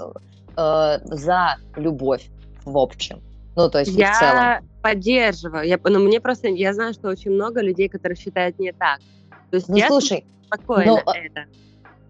[0.56, 2.26] э, за любовь
[2.64, 3.20] в общем.
[3.54, 4.66] Ну, то есть в целом.
[4.86, 5.66] Я поддерживаю.
[5.66, 9.00] Я, ну, мне просто, я знаю, что очень много людей, которые считают не так.
[9.50, 11.46] То есть Ну, я слушай, спокойно ну, а- это.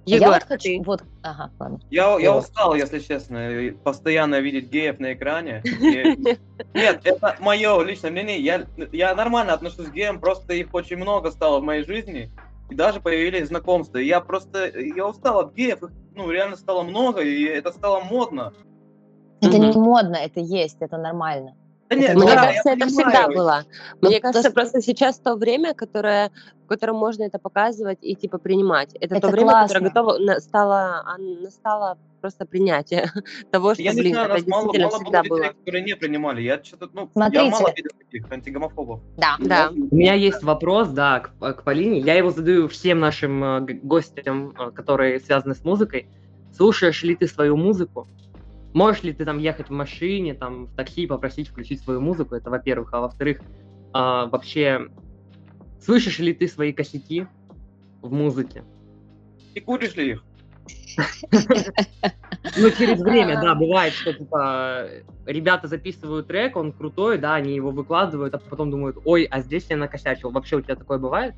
[0.05, 0.69] я Егор, вот хочу...
[0.69, 1.81] ты- Вот, ага, ладно.
[1.91, 5.63] Я, я устал, если честно, постоянно видеть геев на экране.
[5.65, 6.37] И-
[6.75, 8.41] Нет, это мое личное мнение.
[8.41, 12.31] Я, я нормально отношусь к геям, просто их очень много стало в моей жизни.
[12.69, 13.99] И даже появились знакомства.
[13.99, 18.53] Я просто, я устал от геев, их ну, реально стало много, и это стало модно.
[19.41, 21.55] Это не модно, это есть, это нормально.
[21.89, 23.11] Да нет, Ну, Мне да, кажется, я это понимаю.
[23.11, 23.65] всегда было.
[24.01, 26.33] Ну, Мне кажется, то- просто сейчас то время, которое,
[26.65, 28.93] в котором можно это показывать и типа принимать.
[28.95, 29.81] Это, то Это время, которое классно.
[29.81, 33.05] готово на- стало, а, настало просто принятие
[33.53, 35.37] того, что, Я не блин, знаю, это действительно мало всегда было было.
[35.39, 36.43] людей, которые не принимали.
[36.43, 37.51] Я что-то, ну, я Смотрите.
[37.51, 39.01] мало видел таких антигомофобов.
[39.17, 39.37] Да.
[39.39, 39.71] Да.
[39.71, 42.01] У меня есть вопрос, да, к, к Полине.
[42.01, 46.09] Я его задаю всем нашим э, гостям, э, которые связаны с музыкой.
[46.53, 48.09] Слушаешь ли ты свою музыку?
[48.77, 52.35] Можешь ли ты там ехать в машине, там в такси, попросить включить свою музыку?
[52.35, 52.91] Это во-первых.
[52.93, 53.41] А во-вторых,
[53.95, 54.89] а, вообще,
[55.81, 57.27] слышишь ли ты свои косяки
[58.03, 58.65] в музыке?
[59.55, 60.25] И куришь ли их?
[62.59, 64.89] Ну, через время, да, бывает, что, типа,
[65.27, 69.67] ребята записывают трек, он крутой, да, они его выкладывают, а потом думают, ой, а здесь
[69.69, 70.31] я накосячил.
[70.31, 71.35] Вообще у тебя такое бывает?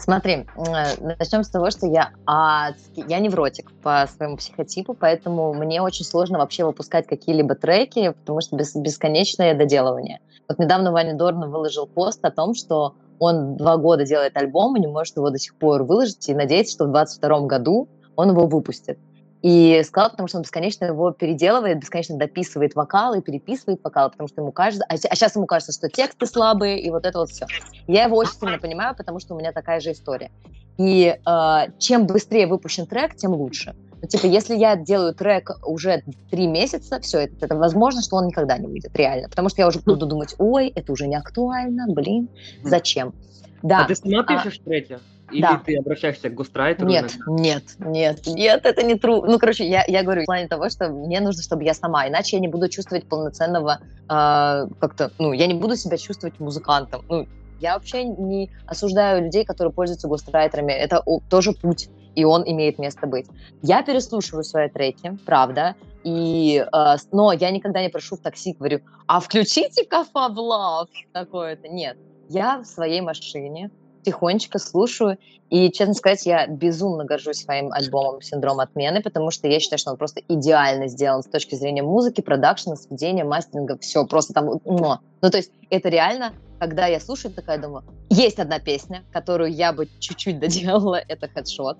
[0.00, 6.06] Смотри, начнем с того, что я адский, я невротик по своему психотипу, поэтому мне очень
[6.06, 10.20] сложно вообще выпускать какие-либо треки, потому что бес- бесконечное доделывание.
[10.48, 14.80] Вот недавно Ваня Дорн выложил пост о том, что он два года делает альбом и
[14.80, 17.86] не может его до сих пор выложить, и надеется, что в 22 году
[18.16, 18.98] он его выпустит.
[19.42, 24.42] И сказал, потому что он бесконечно его переделывает, бесконечно дописывает вокалы, переписывает вокалы, потому что
[24.42, 27.46] ему кажется, а, сейчас ему кажется, что тексты слабые, и вот это вот все.
[27.86, 30.30] Я его очень сильно понимаю, потому что у меня такая же история.
[30.76, 33.74] И э, чем быстрее выпущен трек, тем лучше.
[34.00, 38.28] Ну, типа, если я делаю трек уже три месяца, все, это, это возможно, что он
[38.28, 39.28] никогда не выйдет, реально.
[39.28, 42.28] Потому что я уже буду думать, ой, это уже не актуально, блин,
[42.62, 43.14] зачем?
[43.62, 43.84] Да.
[43.84, 44.98] А ты сама а- пишешь треки?
[45.30, 45.62] Или Да.
[45.64, 46.88] ты обращаешься к густрайтеру?
[46.88, 49.22] Нет, нет, нет, нет, это не true.
[49.24, 52.36] Ну, короче, я, я говорю в плане того, что мне нужно, чтобы я сама, иначе
[52.36, 57.04] я не буду чувствовать полноценного а, как-то, ну, я не буду себя чувствовать музыкантом.
[57.08, 57.28] Ну,
[57.60, 60.72] я вообще не осуждаю людей, которые пользуются гострайтерами.
[60.72, 63.26] Это тоже путь, и он имеет место быть.
[63.62, 68.80] Я переслушиваю свои треки, правда, и, э, но я никогда не прошу в такси, говорю,
[69.06, 71.68] а включите-ка Fab Love такое-то.
[71.68, 71.98] Нет,
[72.30, 73.70] я в своей машине
[74.02, 75.18] тихонечко слушаю,
[75.50, 79.90] и, честно сказать, я безумно горжусь своим альбомом «Синдром отмены», потому что я считаю, что
[79.90, 85.00] он просто идеально сделан с точки зрения музыки, продакшена, сведения, мастеринга, все, просто там, но.
[85.20, 89.72] Ну, то есть это реально, когда я слушаю, такая думаю, есть одна песня, которую я
[89.72, 91.76] бы чуть-чуть доделала, это «Headshot»,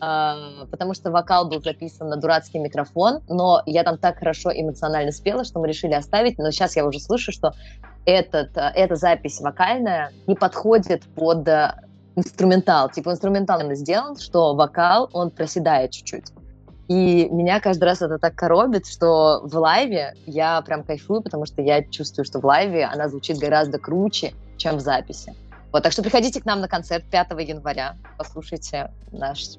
[0.00, 5.12] а, потому что вокал был записан на дурацкий микрофон, но я там так хорошо эмоционально
[5.12, 7.54] спела, что мы решили оставить, но сейчас я уже слышу, что
[8.06, 11.80] этот, а, эта запись вокальная не подходит под а,
[12.16, 12.90] инструментал.
[12.90, 16.32] Типа инструментал именно сделан, что вокал, он проседает чуть-чуть.
[16.88, 21.62] И меня каждый раз это так коробит, что в лайве я прям кайфую, потому что
[21.62, 25.34] я чувствую, что в лайве она звучит гораздо круче, чем в записи.
[25.72, 29.56] Вот, так что приходите к нам на концерт 5 января, послушайте наш,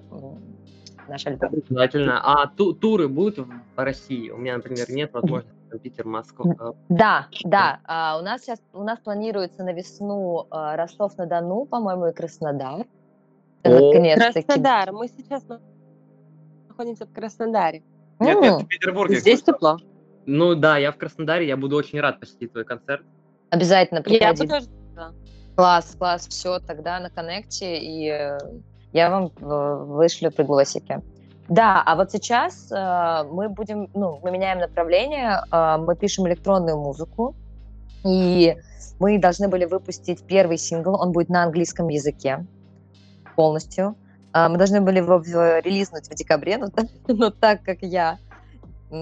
[1.08, 1.50] наш альбом.
[1.68, 2.22] Обязательно.
[2.24, 4.30] А ту туры будут в России?
[4.30, 6.74] У меня, например, нет возможности Питер, Москва.
[6.90, 7.80] Да, да.
[7.86, 12.86] А, у нас сейчас у нас планируется на весну а, Ростов-на-Дону, по-моему, и Краснодар.
[13.64, 14.42] Наконец-таки.
[14.44, 14.92] Краснодар.
[14.92, 15.44] Мы сейчас
[16.68, 17.84] находимся в Краснодаре.
[18.20, 19.18] Нет, нет, в Петербурге.
[19.18, 19.78] Здесь тепло.
[20.26, 23.06] Ну да, я в Краснодаре, я буду очень рад посетить твой концерт.
[23.50, 24.44] Обязательно приходи.
[24.44, 25.14] Я тоже, да.
[25.56, 28.38] Класс, класс, все, тогда на коннекте, и э,
[28.92, 31.02] я вам э, вышлю пригласики.
[31.48, 36.78] Да, а вот сейчас э, мы будем, ну, мы меняем направление, э, мы пишем электронную
[36.78, 37.36] музыку,
[38.04, 38.58] и
[39.00, 42.46] мы должны были выпустить первый сингл, он будет на английском языке
[43.36, 43.96] полностью.
[44.34, 45.18] Э, мы должны были его
[45.60, 46.70] релизнуть в декабре, но,
[47.08, 48.18] но так как я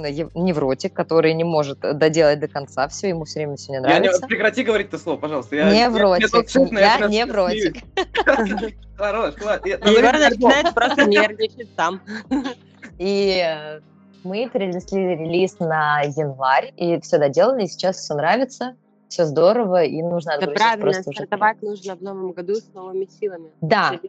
[0.02, 4.12] невротик, который не может доделать до конца все, ему все время все не нравится.
[4.12, 5.56] Я не, прекрати говорить это слово, пожалуйста.
[5.56, 6.32] Я, невротик,
[6.72, 7.84] я, я, я невротик.
[8.98, 9.34] Хорош.
[9.36, 12.02] Егор начинает просто нервничать сам.
[13.00, 13.80] И э,
[14.24, 18.76] мы перенесли релиз на январь, и все доделали, и сейчас все нравится,
[19.08, 23.50] все здорово, и нужно Это правильно, стартовать нужно в новом году с новыми силами.
[23.62, 24.00] Да,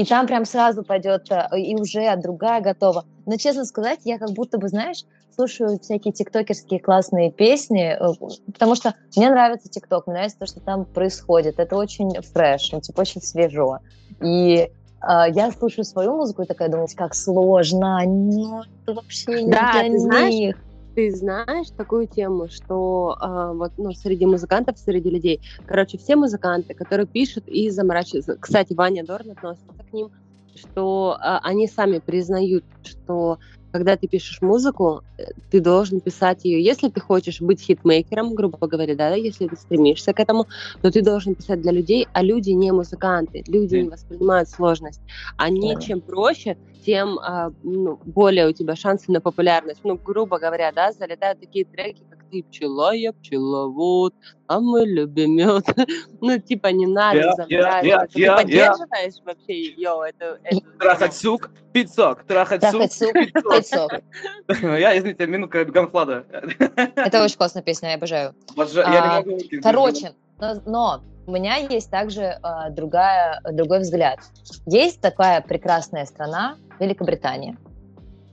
[0.00, 3.04] и там прям сразу пойдет, э, и уже другая готова.
[3.26, 8.14] Но, честно сказать, я как будто бы, знаешь, слушаю всякие тиктокерские классные песни, э,
[8.50, 11.58] потому что мне нравится тикток, мне нравится то, что там происходит.
[11.58, 13.80] Это очень фреш, ну, типа очень свежо.
[14.22, 14.70] И
[15.02, 19.72] Uh, я слушаю свою музыку и такая думаю, как сложно, ну, это вообще не да,
[19.72, 19.98] для ты них.
[19.98, 20.56] Знаешь,
[20.94, 26.74] ты знаешь такую тему, что э, вот ну, среди музыкантов, среди людей, короче, все музыканты,
[26.74, 30.10] которые пишут и заморачиваются, кстати, Ваня Дорн относится к ним,
[30.54, 33.38] что э, они сами признают, что
[33.72, 36.62] когда ты пишешь музыку, э, ты должен писать ее.
[36.62, 40.46] Если ты хочешь быть хитмейкером, грубо говоря, да, если ты стремишься к этому,
[40.82, 45.00] то ты должен писать для людей, а люди не музыканты, люди не воспринимают сложность.
[45.36, 45.80] Они да.
[45.80, 49.80] чем проще, тем а, ну, более у тебя шансы на популярность.
[49.84, 54.14] Ну, грубо говоря, да, залетают такие треки, как ты пчела, я пчеловод,
[54.46, 55.64] а мы любим мед.
[56.20, 57.84] ну, типа, не надо yeah, забрать.
[57.84, 59.24] Yeah, yeah, ты yeah, поддерживаешь yeah.
[59.24, 60.00] вообще ее?
[60.08, 60.60] Это, это...
[60.78, 63.92] Трахать сук, пиццок, трахать сук, пиццок.
[64.62, 66.24] Я, извините, минутка Ганфлада.
[66.96, 68.34] Это очень классная песня, я обожаю.
[68.84, 69.22] А,
[69.62, 70.12] короче,
[70.66, 74.18] но у меня есть также э, другая, другой взгляд.
[74.66, 77.56] Есть такая прекрасная страна, Великобритания,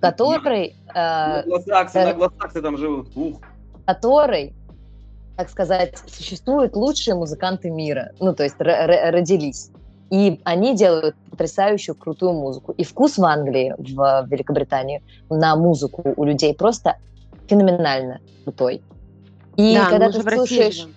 [0.02, 0.76] которой...
[0.96, 3.16] Э, англосаксы, э, англосаксы там живут.
[3.16, 3.40] Ух.
[3.88, 4.54] Которой,
[5.38, 8.12] так сказать, существуют лучшие музыканты мира.
[8.20, 9.72] Ну, то есть родились.
[10.10, 12.74] И они делают потрясающую, крутую музыку.
[12.74, 16.98] И вкус в Англии, в Великобритании на музыку у людей просто
[17.48, 18.82] феноменально крутой.
[19.56, 20.88] И да, когда ты слушаешь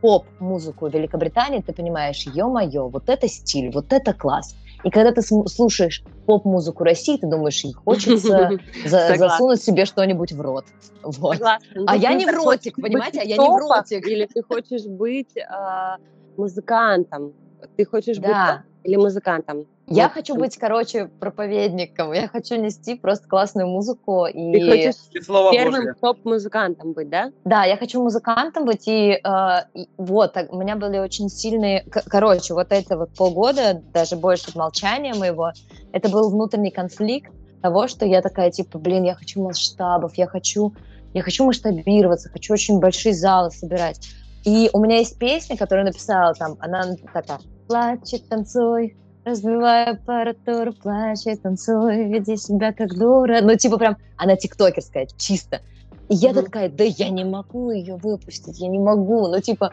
[0.00, 4.56] поп-музыку Великобритании, ты понимаешь, ё-моё, вот это стиль, вот это класс.
[4.82, 8.50] И когда ты слушаешь поп-музыку России, ты думаешь, хочется
[8.86, 10.64] за засунуть себе что-нибудь в рот.
[11.02, 11.34] Вот.
[11.34, 11.84] Согласна.
[11.86, 13.20] А я не в ротик, понимаете?
[13.20, 14.06] А я не в ротик.
[14.06, 15.96] Или ты хочешь быть э,
[16.36, 17.34] музыкантом,
[17.76, 18.36] ты хочешь быть
[18.84, 19.66] или музыкантом.
[19.90, 20.12] Я вот.
[20.12, 22.12] хочу быть, короче, проповедником.
[22.12, 24.26] Я хочу нести просто классную музыку.
[24.26, 24.52] И...
[24.52, 27.32] Ты хочешь Слова первым топ-музыкантом быть, да?
[27.44, 28.86] Да, я хочу музыкантом быть.
[28.86, 31.84] И, э, и вот, у меня были очень сильные...
[32.06, 35.50] Короче, вот это вот полгода, даже больше молчания моего,
[35.92, 40.72] это был внутренний конфликт того, что я такая, типа, блин, я хочу масштабов, я хочу,
[41.14, 44.08] я хочу масштабироваться, хочу очень большие залы собирать.
[44.44, 51.42] И у меня есть песня, которую написала там, она такая, плачет, танцуй, разбивая аппаратуру, плачет,
[51.42, 53.40] танцуй, веди себя как дура.
[53.42, 55.60] Ну, типа прям, она тиктокерская, чисто.
[56.08, 56.42] И я mm-hmm.
[56.42, 59.28] такая, да я не могу ее выпустить, я не могу.
[59.28, 59.72] Ну, типа,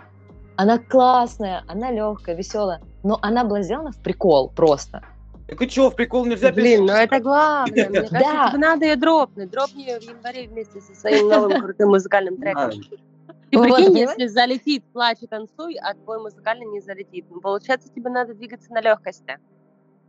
[0.55, 5.03] она классная, она легкая, веселая, но она была сделана в прикол просто.
[5.47, 7.89] Так и что, в прикол нельзя Блин, ну это главное.
[7.89, 8.53] Мне кажется, да.
[8.57, 9.49] надо ее дропнуть.
[9.49, 12.71] Дропни ее в январе вместе со своим новым крутым музыкальным треком.
[13.51, 17.25] Ты вот, прикинь, если залетит «Плачь и танцуй», а твой музыкальный не залетит.
[17.29, 19.37] Ну, получается, тебе надо двигаться на легкости.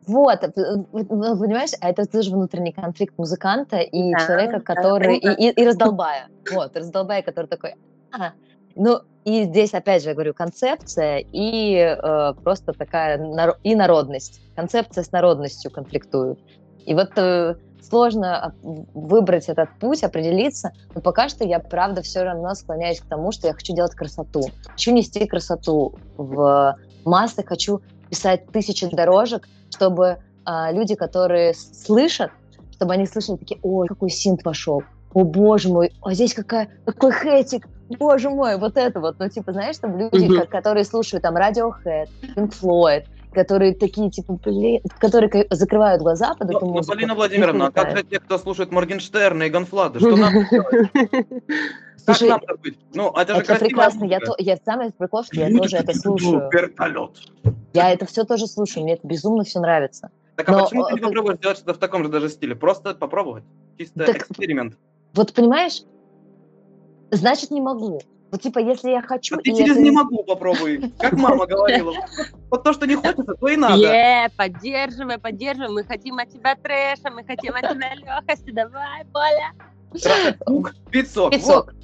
[0.07, 5.20] Вот, понимаешь, а это тоже внутренний конфликт музыканта и да, человека, который...
[5.20, 6.29] Да, и, и, и раздолбая.
[6.51, 7.74] Вот, раздолбая, который такой...
[8.11, 8.33] А,
[8.74, 13.18] ну, и здесь, опять же, я говорю, концепция и э, просто такая...
[13.62, 14.40] И народность.
[14.57, 16.40] Концепция с народностью конфликтуют.
[16.87, 22.55] И вот э, сложно выбрать этот путь, определиться, но пока что я, правда, все равно
[22.55, 24.43] склоняюсь к тому, что я хочу делать красоту.
[24.67, 32.31] Хочу нести красоту в массы, хочу писать тысячи дорожек, чтобы а, люди, которые слышат,
[32.73, 34.83] чтобы они слышали такие, ой, какой синт вошел,
[35.14, 37.67] о боже мой, а здесь какая, какой хэтик,
[37.99, 42.09] боже мой, вот это вот, ну, типа, знаешь, там люди, ко- которые слушают там Radiohead,
[42.37, 46.95] Pink Floyd, которые такие, типа, блин, которые закрывают глаза под эту Ну, ну, музыку.
[46.97, 48.09] Полина Владимировна, а как же улетает.
[48.11, 49.99] те, кто слушает Моргенштерна и Ганфлада?
[49.99, 50.91] Что нам делать?
[52.07, 52.79] Как Слушай, нам быть?
[52.95, 54.37] Ну, это же Это прекрасно, я, музыка.
[54.38, 56.33] то, я самый прикол, что я тоже это слушаю.
[56.45, 57.11] «Ну, Вертолет.
[57.75, 60.11] Я это все тоже слушаю, мне это безумно все нравится.
[60.37, 62.29] Так а Но, почему ты э, не как- попробуешь сделать что-то в таком же даже
[62.31, 62.55] стиле?
[62.57, 63.45] Просто попробовать.
[63.77, 64.77] Чисто Так- эксперимент.
[65.12, 65.83] Вот понимаешь,
[67.11, 68.01] значит не могу.
[68.31, 69.37] Вот типа, если я хочу...
[69.37, 70.93] А ты через это «не могу» попробуй.
[70.99, 71.95] Как мама говорила.
[72.51, 73.77] Вот то, что не хочется, то и надо.
[73.77, 75.71] Е, поддерживай, поддерживай.
[75.71, 78.51] Мы хотим от тебя трэша, мы хотим от тебя легкости.
[78.51, 79.53] Давай, Поля.
[80.91, 81.31] Пить сок.
[81.33, 81.75] Пить сок.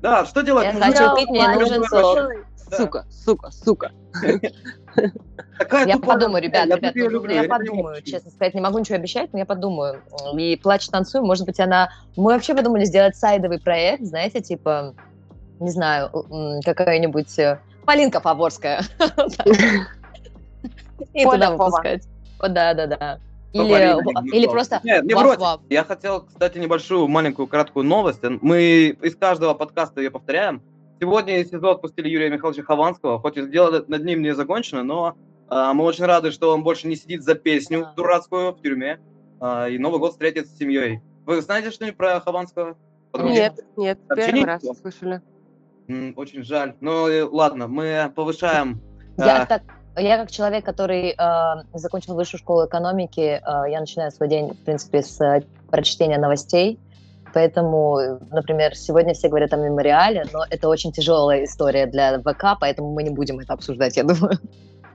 [0.00, 0.66] Да, что делать?
[0.66, 2.30] Я хочу делать пить, мне нужен сок.
[2.70, 3.92] Сука, сука, сука.
[5.58, 8.78] Такая Я тупая подумаю, ребят, я ребят, ну, люблю, я подумаю, честно сказать, не могу
[8.78, 10.02] ничего обещать, но я подумаю.
[10.36, 11.90] И плачь, танцую, может быть, она...
[12.16, 14.94] Мы вообще подумали сделать сайдовый проект, знаете, типа,
[15.60, 16.10] не знаю,
[16.64, 18.82] какая-нибудь э, Полинка Фаворская.
[21.14, 22.04] И туда выпускать.
[22.38, 23.20] О, Да, да, да.
[23.52, 25.60] Или, или просто Нет, не ваф.
[25.70, 28.20] Я хотел, кстати, небольшую, маленькую, краткую новость.
[28.22, 30.62] Мы из каждого подкаста ее повторяем.
[31.00, 33.20] Сегодня из СИЗО отпустили Юрия Михайловича Хованского.
[33.20, 35.16] Хоть и дело над ним не закончено, но
[35.48, 37.92] а, мы очень рады, что он больше не сидит за песню Да.
[37.96, 38.98] дурацкую в тюрьме.
[39.40, 41.00] а, и Новый год встретит с семьей.
[41.24, 42.76] Вы знаете что-нибудь про Хованского?
[43.12, 43.32] Подруги?
[43.32, 45.22] Нет, нет, Вообще первый раз слышали.
[46.16, 46.74] Очень жаль.
[46.80, 48.80] Ну, э, ладно, мы повышаем...
[49.16, 49.62] Я, а, так,
[49.96, 54.64] я как человек, который э, закончил высшую школу экономики, э, я начинаю свой день, в
[54.64, 56.78] принципе, с э, прочтения новостей.
[57.34, 62.58] Поэтому, э, например, сегодня все говорят о мемориале, но это очень тяжелая история для ВК,
[62.60, 64.38] поэтому мы не будем это обсуждать, я думаю.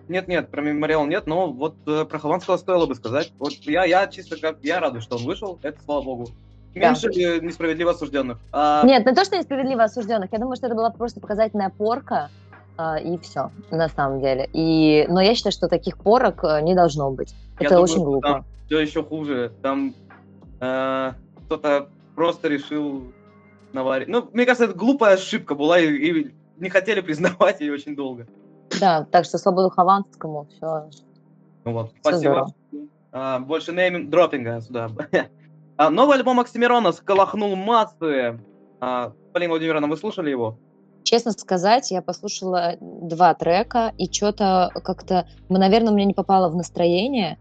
[0.08, 3.32] Нет, нет, про мемориал нет, но вот э, про Хованского стоило бы сказать.
[3.40, 6.28] Вот я, я чисто как я радуюсь, что он вышел, это слава богу.
[6.74, 6.80] Да.
[6.90, 8.40] Меньше э, несправедливо осужденных.
[8.52, 12.30] А, Нет, не то, что несправедливо осужденных, я думаю, что это была просто показательная порка,
[12.78, 14.50] э, и все, на самом деле.
[14.54, 17.36] И, но я считаю, что таких порок э, не должно быть.
[17.60, 18.28] я Это думаю, очень глупо.
[18.28, 19.52] Там все еще хуже.
[19.62, 19.94] Там
[20.60, 21.12] э,
[21.46, 23.04] кто-то просто решил
[23.72, 24.08] наварить.
[24.08, 28.28] Ну, мне кажется, это глупая ошибка была, и, и не хотели признавать ее очень долго.
[28.80, 30.90] Да, так что свободу Хованскому, все.
[31.66, 32.20] Ну вот, Всё спасибо.
[32.20, 32.54] здорово.
[33.12, 34.90] А, больше нейминг дропинга сюда.
[35.78, 38.40] А, новый альбом Оксимирона сколохнул массы.
[38.80, 40.60] А, Полина Владимировна, вы слушали его?
[41.04, 46.50] Честно сказать, я послушала два трека, и что-то как-то, ну, наверное, у меня не попало
[46.50, 47.38] в настроение.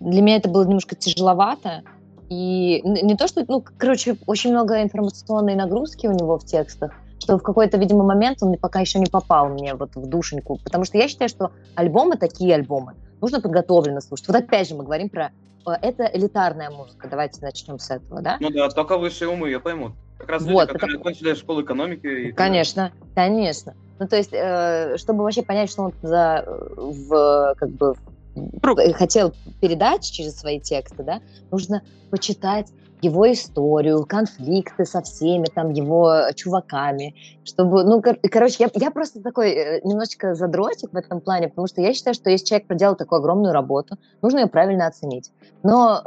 [0.00, 1.82] Для меня это было немножко тяжеловато.
[2.28, 7.38] И не то, что, ну, короче, очень много информационной нагрузки у него в текстах, что
[7.38, 10.58] в какой-то, видимо, момент он пока еще не попал мне вот в душеньку.
[10.64, 12.94] Потому что я считаю, что альбомы, такие альбомы,
[13.24, 14.28] нужно подготовленно слушать.
[14.28, 15.30] Вот опять же мы говорим про
[15.66, 17.08] э, это элитарная музыка.
[17.08, 18.36] Давайте начнем с этого, да?
[18.38, 19.92] Ну да, только высшие умы ее поймут.
[20.18, 22.06] Как раз Вот, люди, которые окончили школу экономики.
[22.06, 22.34] и так далее.
[22.34, 23.74] Конечно, конечно.
[23.98, 27.94] Ну, то есть, э, чтобы вообще понять, что он за, э, в, как бы,
[28.34, 32.66] в- хотел передать через свои тексты, да, нужно почитать
[33.04, 37.14] его историю, конфликты со всеми там его чуваками,
[37.44, 41.66] чтобы, ну, кор- короче, я, я просто такой э, немножечко задротик в этом плане, потому
[41.68, 45.30] что я считаю, что если человек проделал такую огромную работу, нужно ее правильно оценить.
[45.62, 46.02] Но,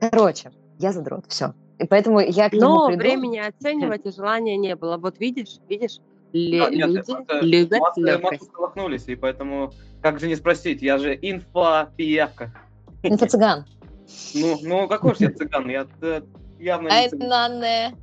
[0.00, 1.52] короче, я задрот, все.
[1.78, 3.00] И поэтому я к нему Но приду.
[3.00, 4.96] времени оценивать и желания не было.
[4.98, 5.98] Вот видишь, видишь,
[6.32, 8.44] ле- Да, нет, люди просто любят массы, массы легкость.
[8.50, 12.52] столкнулись, и поэтому как же не спросить, я же инфопиявка.
[13.02, 13.64] Инфо-цыган.
[14.34, 16.22] Ну, ну какой же я цыган, я э,
[16.58, 17.32] явно не цыган.
[17.32, 17.96] Айнане.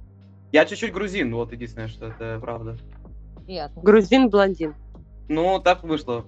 [0.51, 2.77] Я чуть-чуть грузин, вот единственное, что это правда.
[3.45, 3.81] Приятно.
[3.81, 4.75] Грузин-блондин.
[5.29, 6.25] Ну, так вышло.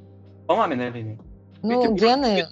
[0.47, 1.19] По маминой линии.
[1.61, 2.47] Ну, Видите, гены...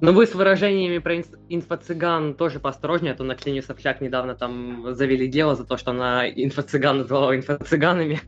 [0.00, 4.34] Но вы с выражениями про инф- инфо-цыган тоже поосторожнее, а то на Ксению Собчак недавно
[4.34, 8.20] там завели дело за то, что она инфо-цыган назвала инфо-цыганами.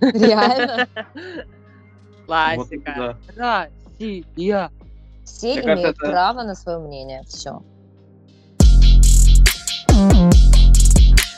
[0.00, 0.88] Реально.
[2.26, 3.18] Классика.
[3.36, 4.70] Россия.
[5.24, 7.22] Все Мне кажется, имеют это- право на свое мнение.
[7.26, 7.62] Все.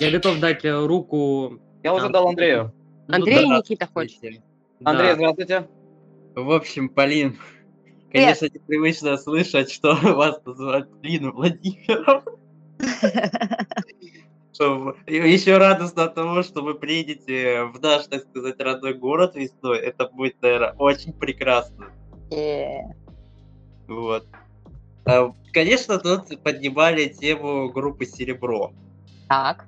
[0.01, 1.59] Я готов дать э, руку...
[1.83, 2.73] Я уже дал Андрею.
[3.09, 4.21] ну, Андрей да, и Никита хочет.
[4.81, 4.91] да.
[4.91, 5.69] Андрей, здравствуйте.
[6.35, 7.39] В общем, Полин,
[8.11, 12.23] конечно, непривычно слышать, что вас называют Полину Владимировну.
[14.53, 18.93] Что в- и Еще радостно от того, что вы приедете в наш, так сказать, родной
[18.93, 19.79] город весной.
[19.79, 21.87] Это будет, наверное, очень прекрасно.
[22.31, 22.81] Э,
[23.95, 24.27] Вот.
[25.05, 28.73] А, Конечно, тут поднимали тему группы «Серебро».
[29.29, 29.67] Так.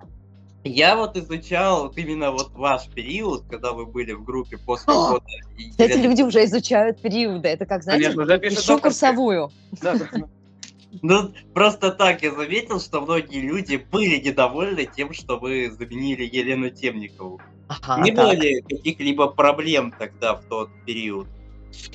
[0.64, 5.25] Я вот изучал вот именно вот ваш период, когда вы были в группе после года.
[5.70, 7.49] Кстати, люди уже изучают периоды.
[7.49, 9.51] Это как, знаете, Конечно, пишут еще курсовую.
[9.83, 9.95] Да,
[11.03, 16.70] Ну, просто так я заметил, что многие люди были недовольны тем, что вы заменили Елену
[16.70, 17.43] Темникову.
[17.68, 18.25] Ага, Не так.
[18.25, 21.27] было ли каких-либо проблем тогда, в тот период?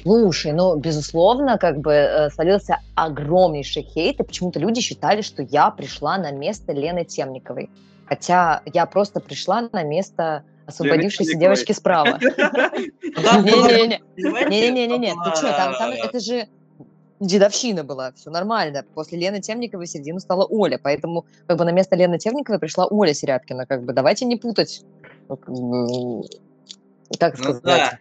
[0.01, 5.69] Слушай, ну, безусловно, как бы э, свалился огромнейший хейт, и почему-то люди считали, что я
[5.71, 7.69] пришла на место Лены Темниковой.
[8.05, 12.19] Хотя я просто пришла на место освободившейся девочки справа.
[12.21, 16.47] Было, Не-не-не, понимаете, не-не-не, там ты что, там, это же
[17.19, 18.86] дедовщина была, все нормально.
[18.93, 23.13] После Лены Темниковой середину стала Оля, поэтому как бы на место Лены Темниковой пришла Оля
[23.13, 24.84] Серябкина, как бы давайте не путать.
[25.27, 25.45] Как
[27.19, 27.99] Как Ну сказать?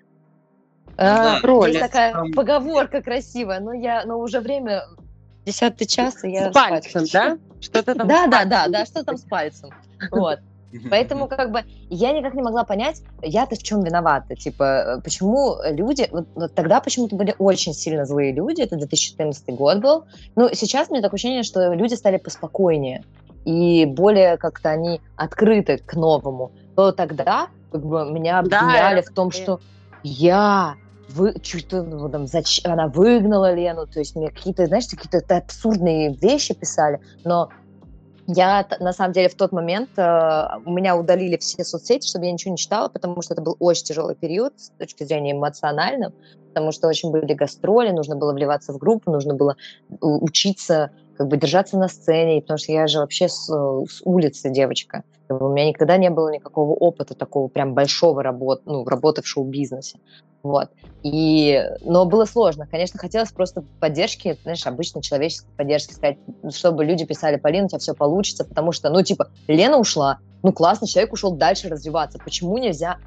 [0.98, 1.46] Да, да.
[1.46, 1.70] роли.
[1.70, 4.84] Есть такая Там- поговорка красивая, но я, но уже время
[5.46, 7.38] десятый час, и я С пальцем, спать да?
[7.60, 8.08] Что-то там.
[8.08, 9.70] Да, с да, да, да, что там с пальцем.
[10.10, 10.40] Вот.
[10.90, 14.36] Поэтому как бы я никак не могла понять, я-то в чем виновата.
[14.36, 16.08] Типа, э, почему люди...
[16.12, 20.04] Вот, вот тогда почему-то были очень сильно злые люди, это 2014 год был.
[20.36, 23.02] Ну, сейчас у меня такое ощущение, что люди стали поспокойнее
[23.46, 26.52] и более как-то они открыты к новому.
[26.76, 29.60] То тогда как бы меня Да, обвиняли это в том, что
[30.02, 30.74] я
[31.08, 36.14] вы, что-то ну, там, зач- она выгнала Лену, то есть мне какие-то, знаешь, какие-то абсурдные
[36.14, 37.50] вещи писали, но
[38.26, 42.32] я на самом деле в тот момент э, у меня удалили все соцсети, чтобы я
[42.32, 46.12] ничего не читала, потому что это был очень тяжелый период с точки зрения эмоциональным,
[46.52, 49.56] потому что очень были гастроли, нужно было вливаться в группу, нужно было
[50.02, 54.50] у- учиться, как бы держаться на сцене, потому что я же вообще с, с улицы
[54.50, 55.02] девочка.
[55.28, 59.98] У меня никогда не было никакого опыта такого прям большого работы, ну, работы в шоу-бизнесе.
[60.44, 60.70] Вот.
[61.02, 62.68] И, но было сложно.
[62.70, 66.18] Конечно, хотелось просто поддержки, знаешь, обычной человеческой поддержки, сказать,
[66.50, 70.52] чтобы люди писали, Полина, у тебя все получится, потому что, ну, типа, Лена ушла, ну,
[70.52, 72.20] классно, человек ушел дальше развиваться.
[72.24, 72.98] Почему нельзя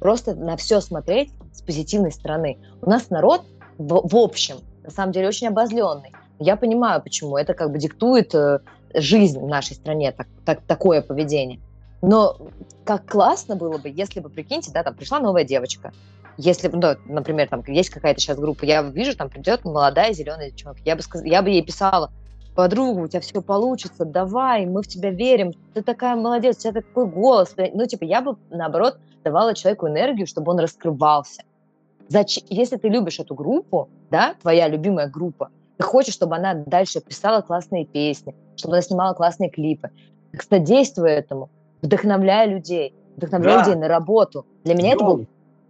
[0.00, 2.58] просто на все смотреть с позитивной стороны?
[2.82, 3.42] У нас народ
[3.78, 6.12] в, в общем, на самом деле, очень обозленный.
[6.38, 7.36] Я понимаю, почему.
[7.36, 8.60] Это как бы диктует э,
[8.94, 11.60] жизнь в нашей стране, так, так, такое поведение.
[12.02, 12.36] Но
[12.84, 15.92] как классно было бы, если бы, прикиньте, да, там пришла новая девочка,
[16.36, 20.50] если, бы, ну, например, там есть какая-то сейчас группа, я вижу, там придет молодая зеленая
[20.50, 21.24] девчонка, я бы, сказ...
[21.24, 22.10] я бы ей писала,
[22.54, 26.72] подруга, у тебя все получится, давай, мы в тебя верим, ты такая молодец, у тебя
[26.72, 27.54] такой голос.
[27.56, 31.42] Ну, типа, я бы, наоборот, давала человеку энергию, чтобы он раскрывался.
[32.08, 32.40] Зач...
[32.48, 37.40] Если ты любишь эту группу, да, твоя любимая группа, ты хочешь, чтобы она дальше писала
[37.42, 39.90] классные песни, чтобы она снимала классные клипы,
[40.32, 41.50] так содействуй этому,
[41.82, 43.64] вдохновляя людей, вдохновляя Да.
[43.64, 44.46] людей на работу.
[44.64, 45.26] Для меня это был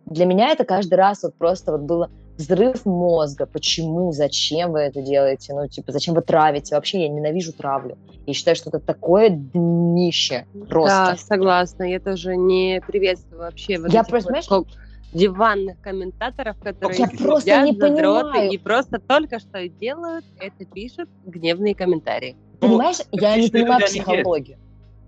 [0.07, 3.46] для меня это каждый раз вот просто вот было взрыв мозга.
[3.46, 5.55] Почему, зачем вы это делаете?
[5.55, 6.74] Ну, типа, зачем вы травите?
[6.74, 7.96] Вообще, я ненавижу травлю.
[8.26, 11.16] Я считаю, что это такое днище Да, просто.
[11.26, 11.84] согласна.
[11.84, 14.70] Я тоже не приветствую вообще вот Я просто, вот знаешь- ко-
[15.15, 18.51] диванных комментаторов, которые я просто не понимаю.
[18.51, 22.37] и просто только что и делают, это пишут гневные комментарии.
[22.61, 24.59] Понимаешь, я не понимаю психологию.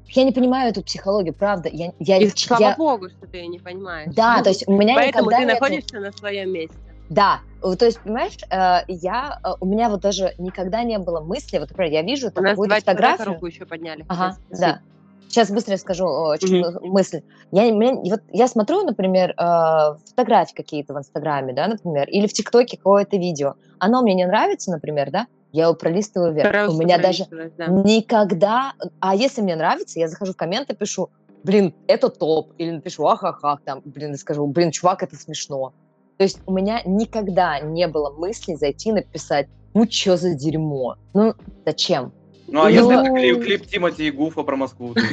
[0.09, 1.69] Я не понимаю эту психологию, правда.
[1.73, 4.13] Я, я, И я- слава богу, что ты ее не понимаешь.
[4.15, 6.77] да, Ну, то есть у меня Поэтому никогда ты нету- находишься на своем месте.
[7.09, 11.59] Да, то есть, понимаешь, э, я, э, у меня вот даже никогда не было мысли,
[11.59, 14.05] вот, например, я вижу там какую-то фотографию, руку еще подняли.
[14.09, 14.81] Ага, Сейчас, да.
[15.29, 17.23] Сейчас быстро скажу мы- мысль.
[17.53, 22.33] Я, меня- вот я смотрю, например, э, фотографии какие-то в Инстаграме, да, например, или в
[22.33, 23.55] ТикТоке какое-то видео.
[23.79, 26.51] Оно мне не нравится, например, да, я его пролистываю вверх.
[26.51, 27.25] Просто У меня даже
[27.59, 27.67] да.
[27.67, 28.73] никогда...
[29.01, 31.11] А если мне нравится, я захожу в комменты, пишу,
[31.45, 35.73] блин, это топ, или напишу, ахахах, там, блин, скажу, блин, чувак, это смешно.
[36.19, 40.97] То есть у меня никогда не было мысли зайти и написать, ну, что за дерьмо?
[41.13, 42.13] Ну, зачем?
[42.49, 44.95] Ну, а Ну- если это клип, клип Тимати и Гуфа про Москву?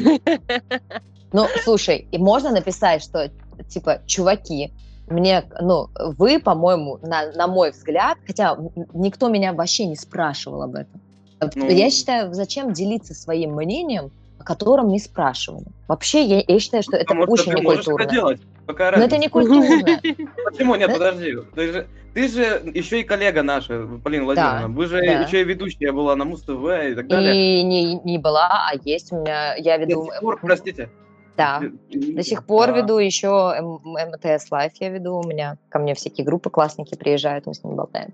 [1.35, 3.31] Ну, слушай, и можно написать, что,
[3.67, 4.71] типа, чуваки,
[5.07, 5.87] мне, ну,
[6.19, 8.55] вы, по-моему, на, на мой взгляд, хотя
[8.93, 11.01] никто меня вообще не спрашивал об этом.
[11.41, 11.69] Вот Ну.
[11.69, 14.11] Я считаю, зачем делиться своим мнением,
[14.43, 15.65] о котором не спрашивали.
[15.87, 18.11] Вообще, я, я считаю, что это Потому что очень ты можешь это некультурно.
[18.11, 18.41] делать.
[18.67, 19.85] Но это не культурно.
[20.51, 20.75] Почему?
[20.75, 20.93] Нет, Да.
[20.93, 21.33] подожди.
[21.55, 24.67] Ты же, ты же еще и коллега наша, Полина Владимировна.
[24.67, 25.21] Вы же да.
[25.21, 27.61] еще и ведущая была на Муз-ТВ и так далее.
[27.61, 30.05] И не, не была, а есть у меня, я До веду...
[30.11, 30.89] сих пор, простите.
[31.37, 32.77] Да, до сих пор Да.
[32.77, 37.53] веду еще МТС Live я веду, у меня ко мне всякие группы классненькие приезжают, мы
[37.55, 38.13] с ними болтаем.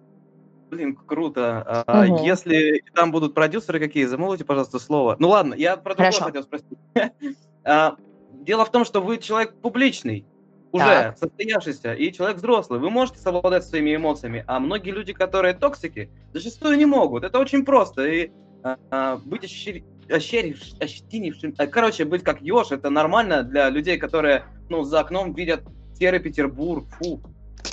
[0.70, 1.84] Блин, круто.
[1.88, 2.24] А Мгм.
[2.24, 5.15] Если там будут продюсеры какие, замолвите, пожалуйста, слово.
[5.20, 6.26] Ну ладно, я про другое Хорошо.
[6.26, 6.78] хотел спросить.
[7.65, 7.95] А,
[8.41, 10.26] Дело в том, что вы человек публичный,
[10.72, 11.17] уже Так.
[11.17, 12.80] состоявшийся, и человек взрослый.
[12.80, 17.24] Вы можете совладать своими эмоциями, а многие люди, которые токсики, зачастую не могут.
[17.26, 18.05] Это очень просто.
[18.05, 18.32] И
[18.63, 19.84] а, быть ощерив-
[20.80, 25.63] ощетинившим, а, короче, быть как еж, это нормально для людей, которые, ну, за окном видят
[25.95, 27.20] серый Петербург, фу.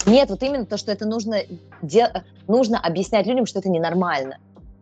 [0.06, 1.38] Нет, вот именно то, что это нужно,
[1.82, 2.12] де-
[2.48, 4.38] нужно объяснять людям, что это ненормально.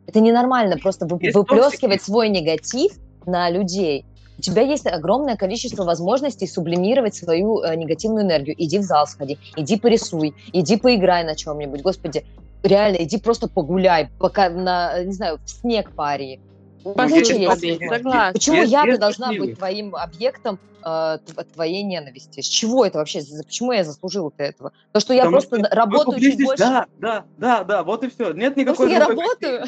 [0.06, 2.92] Это ненормально просто вы- выплескивать свой негатив
[3.26, 4.04] на людей.
[4.38, 8.54] У тебя есть огромное количество возможностей сублимировать свою э, негативную энергию.
[8.58, 11.82] Иди в зал сходи, иди порисуй, иди поиграй на чем-нибудь.
[11.82, 12.24] Господи,
[12.62, 16.40] реально, иди просто погуляй, пока на, не знаю, в снег пари.
[16.84, 17.94] Есть всего.
[17.94, 18.30] согласна.
[18.32, 19.50] Почему Есть- я есть должна счастливые.
[19.50, 22.40] быть твоим объектом э, тв- твоей ненависти?
[22.40, 23.22] С чего это вообще?
[23.44, 24.72] Почему я заслужила этого?
[24.92, 26.62] То, что я Потому просто что работаю чуть больше.
[26.62, 28.32] Да, да, да, да, вот и все.
[28.32, 29.64] Нет Потому что никакой я другой работаю.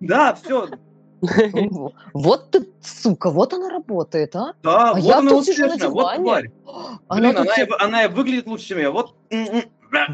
[0.00, 0.68] Да, все.
[2.14, 4.54] Вот ты, сука, вот она работает, а?
[4.62, 6.24] Да, А вот я она тут сижу на вот диване.
[6.24, 6.50] тварь.
[7.08, 8.90] Она Блин, тут она, и- она и выглядит лучше, чем я.
[8.90, 9.14] Вот.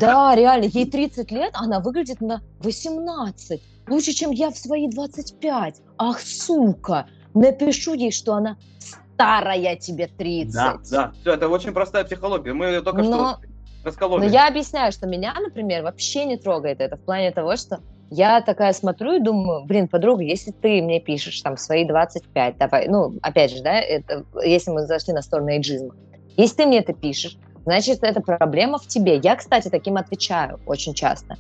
[0.01, 3.63] Да, реально, ей 30 лет, а она выглядит на 18.
[3.89, 5.83] Лучше, чем я в свои 25.
[5.99, 7.07] Ах, сука!
[7.35, 10.55] Напишу ей, что она старая тебе 30.
[10.55, 11.13] Да, да.
[11.21, 12.53] Все, это очень простая психология.
[12.53, 13.41] Мы ее только Но- что
[13.85, 14.25] раскололи.
[14.25, 17.81] Но я объясняю, что меня, например, вообще не трогает это в плане того, что
[18.11, 22.89] я такая смотрю и думаю, блин, подруга, если ты мне пишешь там свои 25, давай,
[22.89, 25.95] ну, опять же, да, это, если мы зашли на сторону эйджизма,
[26.37, 29.19] если ты мне это пишешь, значит, это проблема в тебе.
[29.19, 31.37] Я, кстати, таким отвечаю очень часто.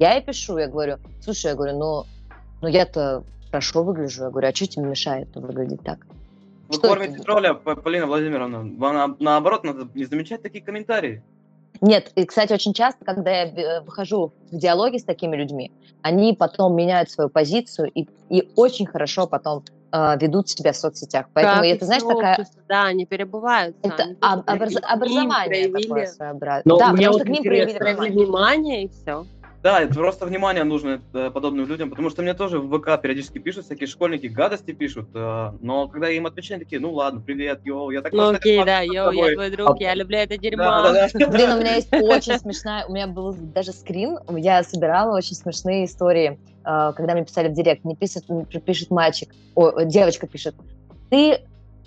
[0.00, 2.04] Я ей пишу, я говорю, слушай, я говорю, ну,
[2.62, 5.98] ну я-то хорошо выгляжу, я говорю, а что тебе мешает выглядеть так?
[6.68, 7.22] Вы что кормите это?
[7.22, 8.60] тролля, Полина Владимировна.
[8.78, 11.22] Вам на- наоборот надо не замечать такие комментарии.
[11.82, 15.70] Нет, и, кстати, очень часто, когда я э, выхожу в диалоги с такими людьми,
[16.00, 21.26] они потом меняют свою позицию и, и очень хорошо потом э, ведут себя в соцсетях.
[21.34, 22.36] Поэтому Как это, знаешь, такая...
[22.38, 23.78] общество, Да, они перебываются.
[23.82, 26.62] Это они об- образ- образование проявили- такое своеобразное.
[26.64, 28.12] Но Да, у меня потому вот что к ним проявили внимание.
[28.12, 29.26] внимание, и все.
[29.62, 33.38] Да, это просто внимание нужно э, подобным людям, потому что мне тоже в ВК периодически
[33.38, 37.60] пишут, всякие школьники гадости пишут, э, но когда я им отвечаю, такие, ну ладно, привет,
[37.64, 39.28] йоу, я так Ну окей, да, йоу, тобой».
[39.28, 40.62] я твой друг, я люблю это дерьмо.
[40.62, 41.28] Да, да, да.
[41.30, 45.84] Блин, у меня есть очень смешная, у меня был даже скрин, я собирала очень смешные
[45.84, 48.24] истории, э, когда мне писали в директ, мне пишет,
[48.64, 50.54] пишет мальчик, о, девочка пишет,
[51.10, 51.38] ты,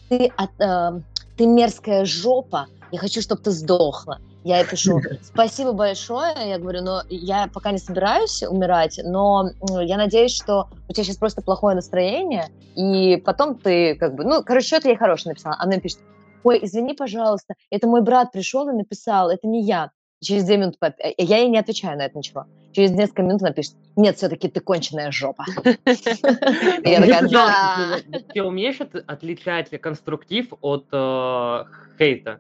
[0.10, 1.02] ты, от- э,
[1.38, 4.20] ты мерзкая жопа, я хочу, чтобы ты сдохла.
[4.44, 9.50] Я ей пишу, спасибо большое, я говорю, но я пока не собираюсь умирать, но
[9.82, 14.44] я надеюсь, что у тебя сейчас просто плохое настроение, и потом ты как бы, ну,
[14.44, 15.56] короче, что-то я хорошее написала.
[15.60, 16.00] Она мне пишет,
[16.44, 19.92] ой, извини, пожалуйста, это мой брат пришел и написал, это не я.
[20.22, 22.46] Через две минуты, поп- э, я ей не отвечаю на это ничего.
[22.72, 25.46] Через несколько минут она пишет, нет, все-таки ты конченая жопа.
[25.86, 27.98] Я такая, да,
[28.34, 31.64] ты- умеешь от- отличать конструктив от э,
[31.98, 32.40] хейта?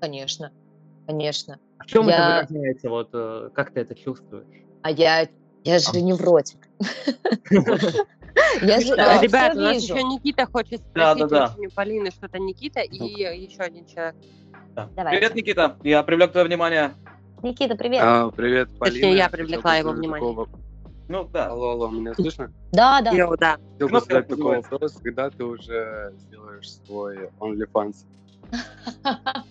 [0.00, 0.50] конечно,
[1.06, 1.58] конечно.
[1.78, 2.88] В чем это Я- выражается?
[2.90, 4.46] Вот э, как ты это чувствуешь?
[4.82, 5.28] А я,
[5.64, 6.68] я же невротик.
[8.62, 9.94] Я же Э, я Ребят, всё у нас вижу.
[9.94, 11.52] еще Никита хочет Да, спросить да, да.
[11.54, 14.14] очень у Полины что-то Никита и еще один человек.
[14.74, 14.88] Да.
[14.96, 16.92] Привет, Никита, я привлек твое внимание.
[17.42, 18.00] Никита, привет.
[18.02, 19.06] А, привет, Полина.
[19.14, 20.30] я Хотел привлекла бы его внимание.
[20.30, 20.48] такого-
[21.08, 21.48] Ну, да.
[21.48, 22.52] Алло, алло, меня слышно?
[22.72, 23.10] Да, да.
[23.10, 23.58] Йоу, да.
[23.72, 27.96] Хотел бы Кнопка задать такой вопрос, когда ты уже сделаешь свой OnlyFans?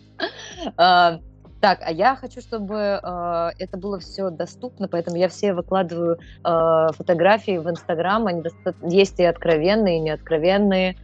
[1.61, 6.91] Так, а я хочу, чтобы а, это было все доступно, поэтому я все выкладываю а,
[6.91, 8.25] фотографии в Инстаграм.
[8.25, 10.97] Они доста- есть и откровенные, и неоткровенные.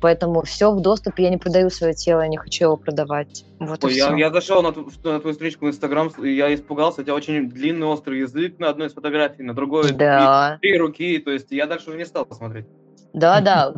[0.00, 1.24] Поэтому все в доступе.
[1.24, 3.44] Я не продаю свое тело, я не хочу его продавать.
[3.58, 7.00] Вот Ой, я, я зашел на, ту- на твою страничку в Инстаграм, и я испугался,
[7.00, 10.78] у тебя очень длинный острый язык на одной из фотографий, на другой Да, три, три
[10.78, 12.66] руки, то есть я дальше уже не стал смотреть.
[13.12, 13.74] да, да.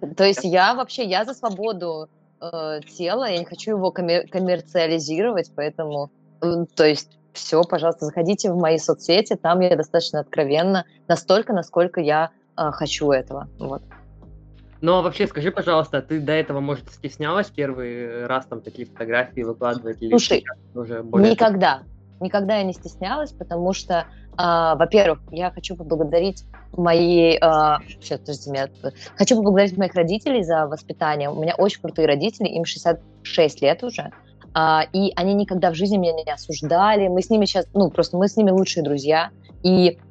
[0.16, 2.08] То есть я вообще, я за свободу
[2.40, 6.10] э, тела, я не хочу его коммер- коммерциализировать, поэтому,
[6.40, 12.30] то есть все, пожалуйста, заходите в мои соцсети, там я достаточно откровенно, настолько, насколько я
[12.56, 13.48] э, хочу этого.
[13.58, 13.82] Вот.
[14.80, 20.00] Но вообще скажи, пожалуйста, ты до этого, может, стеснялась первый раз там такие фотографии выкладывать?
[20.00, 21.32] Или Слушай, сейчас уже более...
[21.32, 21.82] Никогда.
[22.20, 24.06] Никогда я не стеснялась, потому что,
[24.36, 26.44] а, во-первых, я хочу поблагодарить
[26.76, 27.36] мои...
[27.40, 28.68] а, сейчас, подождите, меня...
[29.16, 31.30] Хочу поблагодарить моих родителей за воспитание.
[31.30, 34.10] У меня очень крутые родители, им 66 лет уже.
[34.54, 37.08] а, и они никогда в жизни меня не осуждали.
[37.08, 37.66] Мы с ними сейчас...
[37.74, 39.30] Ну, просто мы с ними лучшие друзья.
[39.62, 40.07] И э,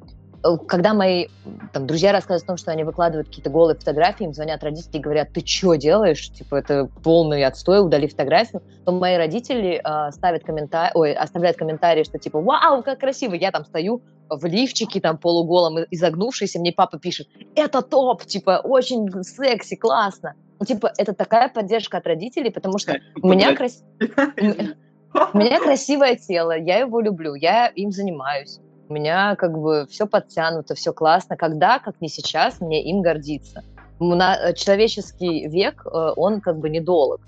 [0.68, 1.26] когда мои
[1.72, 5.00] там, друзья рассказывают о том, что они выкладывают какие-то голые фотографии, им звонят родители и
[5.00, 6.30] говорят, ты что делаешь?
[6.30, 8.62] Типа, это полный отстой, удали фотографию.
[8.84, 13.34] То мои родители э, ставят комментарий, ой, оставляют комментарии, что типа, вау, как красиво.
[13.34, 18.24] Я там стою в лифчике, там полуголом, и- изогнувшись, и мне папа пишет, это топ,
[18.24, 20.34] типа, очень секси, классно.
[20.60, 26.16] Ну, типа, это такая поддержка от родителей, потому что у меня, крас- у меня красивое
[26.16, 28.60] тело, я его люблю, я им занимаюсь.
[28.88, 31.36] У меня как бы все подтянуто, все классно.
[31.36, 33.62] Когда, как не сейчас, мне им гордиться.
[34.00, 37.20] Э, человеческий век, э, он как бы недолг.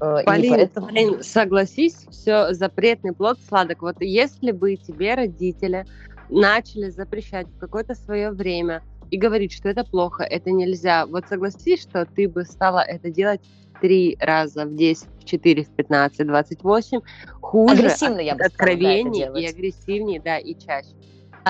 [0.00, 3.82] Э, Полин, поэтому- Полин, согласись, все запретный плод сладок.
[3.82, 5.84] Вот если бы тебе родители
[6.28, 11.06] начали запрещать в какое-то свое время и говорит, что это плохо, это нельзя.
[11.06, 13.40] Вот согласись, что ты бы стала это делать
[13.80, 17.00] три раза в 10, в 4, в 15, 28,
[17.40, 20.90] хуже, Агрессивно я бы стала, да, откровеннее и агрессивнее, да, и чаще.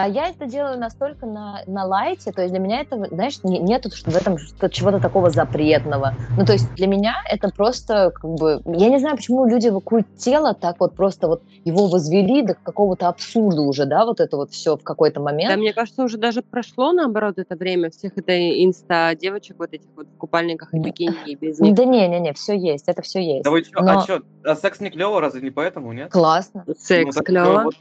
[0.01, 3.59] А я это делаю настолько на, на лайте, то есть для меня это, знаешь, не-
[3.59, 6.15] нету что в этом что- чего-то такого запретного.
[6.37, 10.05] Ну, то есть для меня это просто, как бы, я не знаю, почему люди вокруг
[10.17, 14.53] тела так вот просто вот его возвели до какого-то абсурда уже, да, вот это вот
[14.53, 15.51] все в какой-то момент.
[15.51, 20.07] Да, мне кажется, уже даже прошло, наоборот, это время всех этой инста-девочек вот этих вот
[20.07, 21.75] в купальниках и бикини и без них.
[21.75, 23.43] Да не-не-не, все есть, это все есть.
[23.43, 26.13] Да вы чё, Но- а чё, а секс не клево, разве не поэтому, нет?
[26.13, 26.65] Классно.
[26.79, 27.63] Секс ну, так, клево.
[27.65, 27.75] Вот,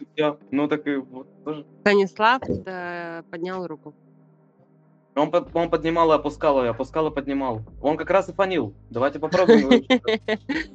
[0.49, 1.65] ну так и вот тоже.
[1.81, 3.93] Станислав э, поднял руку.
[5.15, 7.61] Он, под- он поднимал и опускал, и опускал и поднимал.
[7.81, 8.73] Он как раз и фанил.
[8.89, 9.69] Давайте попробуем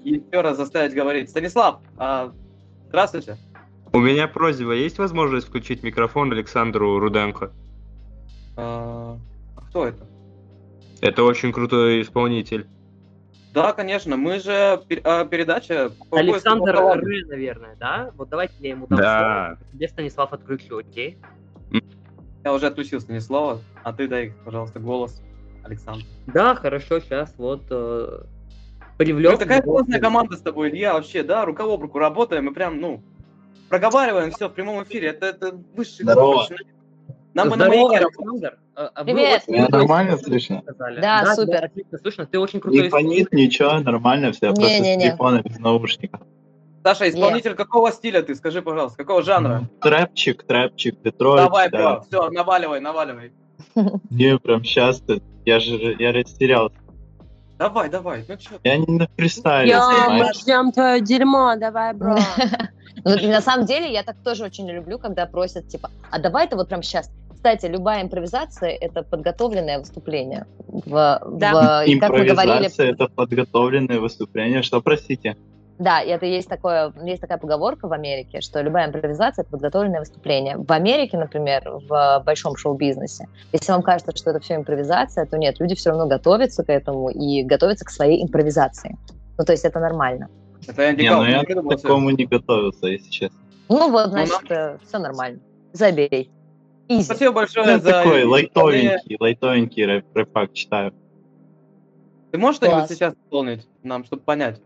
[0.02, 1.30] еще раз заставить говорить.
[1.30, 2.32] Станислав, а,
[2.88, 3.36] здравствуйте.
[3.92, 7.52] У меня просьба, есть возможность включить микрофон Александру Руденко?
[8.56, 9.16] А
[9.68, 10.06] кто это?
[11.00, 12.66] Это очень крутой исполнитель.
[13.53, 15.90] Да, конечно, мы же а, передача...
[16.11, 18.11] Александр нового- Р, наверное, да?
[18.16, 19.57] Вот давайте я ему дам Да.
[19.59, 19.72] слово.
[19.72, 21.18] Тебе, Станислав, отключу, окей?
[22.44, 25.22] Я уже отключил Станислава, а ты дай, пожалуйста, голос
[25.64, 26.05] Александр.
[26.26, 28.24] Да, хорошо, сейчас вот э, Ну,
[28.96, 29.38] привлек.
[29.38, 29.72] такая его.
[29.74, 33.03] классная команда с тобой, Илья, вообще, да, рука об руку работаем, и прям, ну,
[33.68, 35.09] проговариваем все в прямом эфире.
[35.09, 36.46] Это, это высший Здорово.
[37.34, 38.07] Нам бы на Здорово, маяке.
[38.07, 38.59] Александр.
[38.74, 39.46] А, а Привет.
[39.48, 40.62] Меня нормально слышно?
[40.62, 41.00] сказали.
[41.00, 41.64] Да, тебя супер.
[41.64, 42.26] отлично слышно.
[42.26, 44.52] Ты очень крутой Не фонит, ничего, нормально все.
[44.52, 45.02] Просто с Не-не-не.
[45.08, 46.20] телефона без наушников.
[46.82, 48.34] Саша, исполнитель какого стиля ты?
[48.34, 49.68] Скажи, пожалуйста, какого жанра?
[49.80, 51.44] Трэпчик, трэпчик, Детройт.
[51.44, 51.78] Давай, да.
[51.78, 53.32] бро, все, наваливай, наваливай.
[54.10, 55.02] Не, прям сейчас
[55.44, 56.76] я же я растерялся.
[57.58, 58.56] Давай, давай, ну чё?
[58.64, 62.16] Я не на фристайле, Я, ждем твое дерьмо, давай, бро.
[63.04, 66.56] Ну, на самом деле я так тоже очень люблю, когда просят, типа, а давай ты
[66.56, 67.10] вот прям сейчас.
[67.43, 70.47] Кстати, любая импровизация– это подготовленное выступление.
[70.68, 71.82] В, Да.
[71.82, 74.62] в- и как мы говорили, Импровизация это подготовленное выступление.
[74.62, 75.36] Что, простите?
[75.80, 79.99] да, и это есть, такое, есть такая поговорка в Америке, что любая импровизация– это подготовленное
[79.99, 80.57] выступление.
[80.57, 85.59] В Америке, например, в большом шоу-бизнесе, если вам кажется, что это все импровизация, то нет,
[85.59, 88.97] люди все равно готовятся к этому и готовятся к своей импровизации.
[89.36, 90.28] Ну, то есть это нормально.
[90.68, 93.38] Это я Не, ну я к такому не готовился, если честно.
[93.68, 95.40] Ну вот, Ну, значит, все нормально.
[95.72, 96.30] Забей.
[96.99, 97.03] Изи.
[97.05, 97.90] Спасибо большое Ну, за...
[97.90, 100.95] такой лайтовенький, лайтовенький рэп, рэпак читаю.
[102.30, 104.61] Ты можешь что-нибудь сейчас исполнить нам, чтобы понять?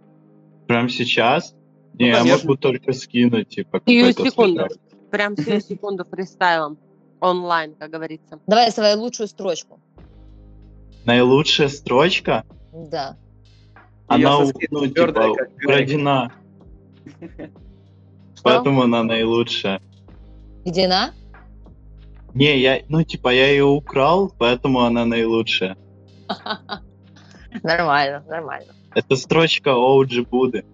[0.66, 1.54] Прям сейчас?
[1.94, 2.48] Не, я конечно.
[2.48, 4.60] могу только скинуть, типа, Сию какой-то секунду.
[4.60, 4.80] слушать.
[5.10, 6.78] Прям сию секунду фристайлом.
[7.20, 8.40] Онлайн, как говорится.
[8.46, 9.80] Давай свою лучшую строчку.
[11.06, 13.16] Наилучшая строчка, Да.
[14.08, 14.52] Она, ну,
[14.86, 16.32] типа, украдена.
[18.42, 19.80] Поэтому она наилучшая.
[20.64, 21.12] Где на?
[22.36, 25.78] Не, я, ну, типа, я ее украл, поэтому она наилучшая.
[27.62, 28.74] Нормально, нормально.
[28.94, 30.66] Это строчка Оуджи Буды.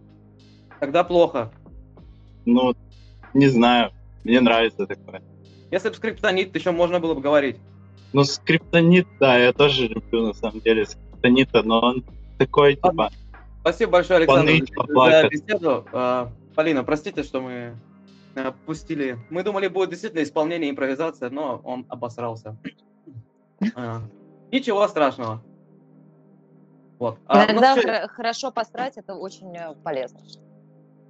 [0.80, 1.52] Тогда плохо.
[2.44, 2.74] Ну,
[3.32, 3.92] не знаю,
[4.24, 5.22] мне нравится такое.
[5.70, 7.58] Если бы скриптонит, еще можно было бы говорить.
[8.12, 12.04] Ну, скриптонит, да, я тоже люблю, на самом деле, скриптонита, но он
[12.38, 13.12] такой, типа,
[13.60, 15.86] Спасибо большое, Александр, Поныть, за беседу.
[15.92, 17.76] А, Полина, простите, что мы
[18.66, 19.18] пустили.
[19.30, 22.56] Мы думали, будет действительно исполнение, импровизация, но он обосрался.
[23.76, 24.02] А,
[24.50, 25.40] Ничего страшного.
[26.98, 27.18] Вот.
[27.26, 30.20] А, ну, Иногда всё, хор- хорошо посрать, это очень э, полезно.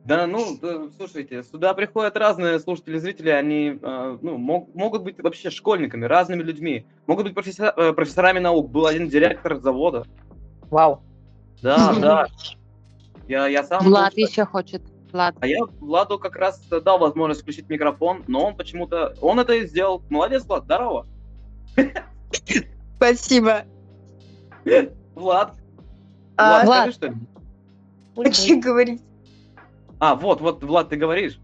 [0.04, 5.18] Да, ну, да, слушайте, сюда приходят разные слушатели, зрители, они э, ну, мог- могут быть
[5.22, 8.70] вообще школьниками, разными людьми, могут быть профессо- э, профессорами наук.
[8.70, 10.04] Был один директор завода.
[10.70, 11.02] Вау.
[11.62, 12.26] Да, да.
[13.28, 13.84] Я, я сам...
[13.84, 14.82] Влад был- еще хочет.
[15.12, 15.34] Влад.
[15.40, 19.14] А я Владу как раз дал возможность включить микрофон, но он почему-то...
[19.20, 20.02] Он это и сделал.
[20.08, 21.06] Молодец, Влад, здорово.
[22.96, 23.64] Спасибо.
[25.14, 25.54] Влад.
[26.36, 26.78] А, Влад, Влад.
[26.78, 27.28] скажи что-нибудь.
[28.16, 29.02] Очень говорить.
[29.98, 31.38] А, вот, вот, Влад, ты говоришь.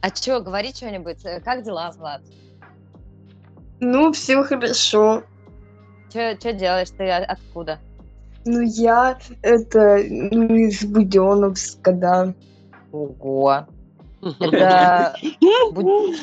[0.00, 1.22] А что, говори что-нибудь.
[1.44, 2.22] Как дела, Влад?
[3.80, 5.22] Ну, все хорошо.
[6.08, 6.90] Что делаешь?
[6.90, 7.78] Ты о- откуда?
[8.44, 12.34] Ну, я это ну, из Буденовска, да.
[12.92, 13.66] Ого.
[14.40, 15.16] Это
[15.72, 16.14] Бу-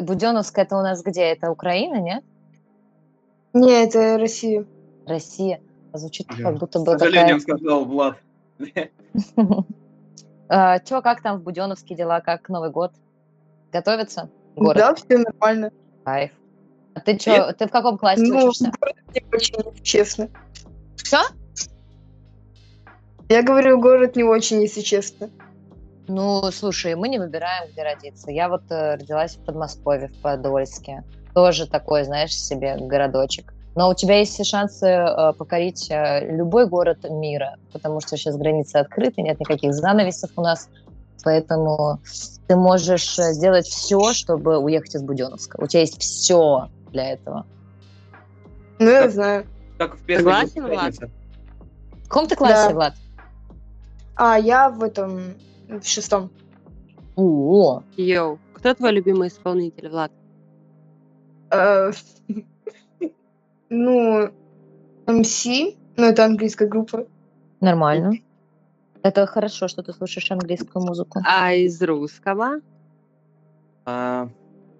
[0.00, 1.22] Буденовск, это у нас где?
[1.22, 2.24] Это Украина, нет?
[3.52, 4.66] Не, это Россия.
[5.06, 5.60] Россия.
[5.92, 6.36] Звучит Да.
[6.50, 7.56] как будто С бы сожалением такая...
[7.58, 8.16] сказал Влад.
[10.84, 12.20] Че, как там в Буденовске дела?
[12.20, 12.92] Как Новый год?
[13.72, 14.28] Готовится?
[14.56, 14.76] Город?
[14.76, 15.70] Да, все нормально.
[16.04, 16.32] Кайф.
[16.94, 18.70] А ты что, ты в каком классе Ну, учишься?
[18.80, 20.28] город не очень, если честно.
[20.96, 21.18] Что?
[23.28, 25.30] Я говорю, город не очень, если честно.
[26.06, 28.30] Ну, слушай, мы не выбираем, где родиться.
[28.30, 31.02] Я вот э, родилась в Подмосковье, в Подольске.
[31.34, 33.52] тоже такой, знаешь, себе городочек.
[33.74, 38.36] Но у тебя есть все шансы э, покорить э, любой город мира, потому что сейчас
[38.36, 40.68] границы открыты, нет никаких занавесов у нас,
[41.24, 41.98] поэтому
[42.46, 45.56] ты можешь э, сделать все, чтобы уехать из Буденновска.
[45.60, 47.46] У тебя есть все для этого.
[48.78, 49.46] Ну, я Как- знаю.
[49.78, 51.10] Как в Согласен, «Будет пятница».
[52.04, 52.74] В каком ты классе, Да.
[52.74, 52.94] Влад?
[54.14, 55.34] А я в этом,
[55.80, 56.30] в шестом.
[57.16, 60.12] О, Йоу, кто твой любимый исполнитель, Влад?
[61.50, 61.92] Э,
[63.70, 64.30] Ну,
[65.06, 67.06] MC, ну, это английская группа.
[67.60, 68.12] нормально.
[69.02, 71.20] Это хорошо, что ты слушаешь английскую музыку.
[71.26, 72.60] А из русского?
[73.84, 74.28] А,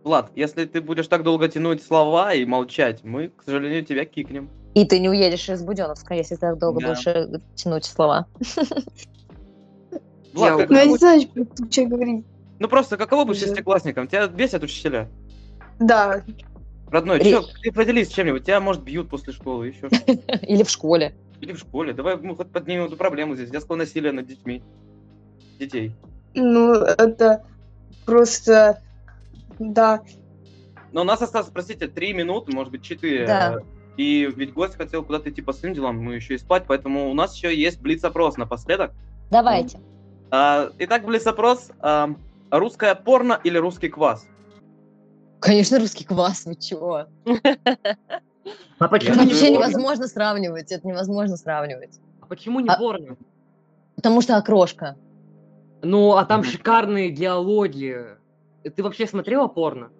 [0.02, 4.48] Влад, если ты будешь так долго тянуть слова и молчать, мы, к сожалению, тебя кикнем.
[4.74, 6.88] И ты не уедешь из Буденновска, если ты так долго Да.
[6.88, 8.26] будешь э, тянуть слова.
[10.34, 11.20] Влад, Я как- Ну, я не знаю,
[11.70, 12.24] что говорить.
[12.58, 14.08] ну просто каково быть шестиклассником?
[14.08, 15.08] Тебя бесят учителя?
[15.78, 16.22] Да,
[16.90, 19.88] Родной, Ри- чё, ты поделись чем-нибудь, тебя, может, бьют после школы, еще
[20.42, 21.14] Или в школе.
[21.40, 21.92] Или в школе.
[21.92, 24.62] Давай мы хоть поднимем эту проблему здесь, детского насилия над детьми.
[25.58, 25.92] Детей.
[26.34, 27.44] ну, это
[28.04, 28.80] просто,
[29.58, 30.02] да,
[30.92, 33.26] Но у нас осталось, простите, три минуты, может быть, четыре.
[33.26, 33.58] Да.
[33.96, 37.14] И ведь гость хотел куда-то идти по своим делам, мы еще и спать, поэтому у
[37.14, 38.92] нас еще есть блиц-опрос напоследок.
[39.30, 39.78] Давайте.
[39.78, 39.80] А,
[40.78, 41.70] итак, блиц-опрос.
[41.80, 42.10] а,
[42.50, 44.26] русское порно или русский квас?
[45.40, 47.06] Конечно, русский квас, вы чего?
[48.78, 52.00] А почему не Вообще невозможно сравнивать, это невозможно сравнивать.
[52.20, 53.16] А почему не А- порно?
[53.96, 54.96] Потому что окрошка.
[55.82, 58.06] Ну, а там шикарные диалоги.
[58.62, 59.90] Ты вообще смотрела порно?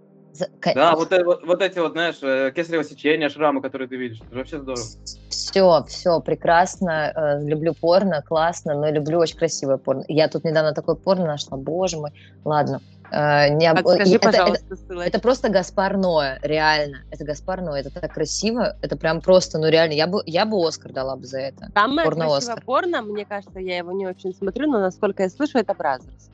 [0.75, 4.21] Да, вот, э- вот, вот эти вот, знаешь, э, кесарево сечение, шрамы, которые ты видишь.
[4.27, 4.83] Это вообще здорово.
[5.29, 7.13] Все, все прекрасно.
[7.15, 10.05] э, Люблю порно, классно, но люблю очень красивое порно.
[10.09, 12.11] Я тут недавно такое порно нашла, боже мой.
[12.45, 12.81] Ладно.
[13.13, 15.09] Не об- Подскажи, и это- это- пожалуйста, ссылочку.
[15.09, 17.05] Это просто Гаспар Ноэ, реально.
[17.13, 20.67] Это Гаспар Ноэ, это так красиво, это прям просто, ну реально, я бы, я бы
[20.67, 21.69] Оскар дала бы за это.
[21.75, 22.65] Самое порно красивое Оскар.
[22.65, 26.31] порно, мне кажется, я его не очень смотрю, но насколько я слышу, это Brazzers.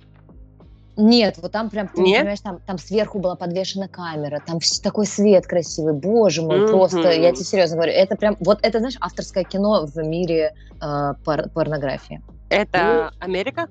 [1.00, 2.18] Нет, вот там прям, ты не Нет?
[2.20, 6.68] понимаешь, там, там сверху была подвешена камера, там такой свет красивый, боже мой, Мгм.
[6.68, 11.12] просто, я тебе серьезно говорю, это прям, вот это, знаешь, авторское кино в мире э,
[11.24, 12.20] пор- порнографии.
[12.50, 13.68] Это Америка?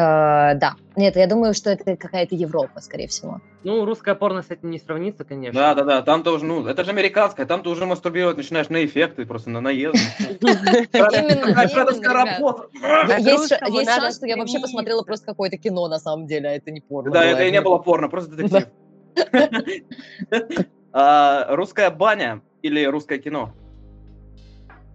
[0.00, 3.40] Э, да, нет, я думаю, что это какая-то Европа, скорее всего.
[3.64, 5.60] Ну, русское порно с этим не сравнится, конечно.
[5.60, 8.82] Да, да, да, там тоже, ну, это же американское, там ты уже мастурбировать начинаешь на
[8.84, 9.96] эффекты, просто на наезд.
[10.40, 12.68] Именно, работа.
[13.18, 13.48] Есть,
[13.90, 17.10] шанс, что я вообще посмотрела просто какое-то кино на самом деле, а это не порно.
[17.10, 18.68] Да, это и не было порно, просто детектив.
[20.92, 23.52] А, Русская баня или русское кино?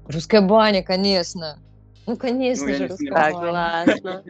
[0.09, 1.59] Русская баня, конечно.
[2.05, 3.33] Ну, конечно Ну, же, русская баня.
[3.33, 4.23] Согласна.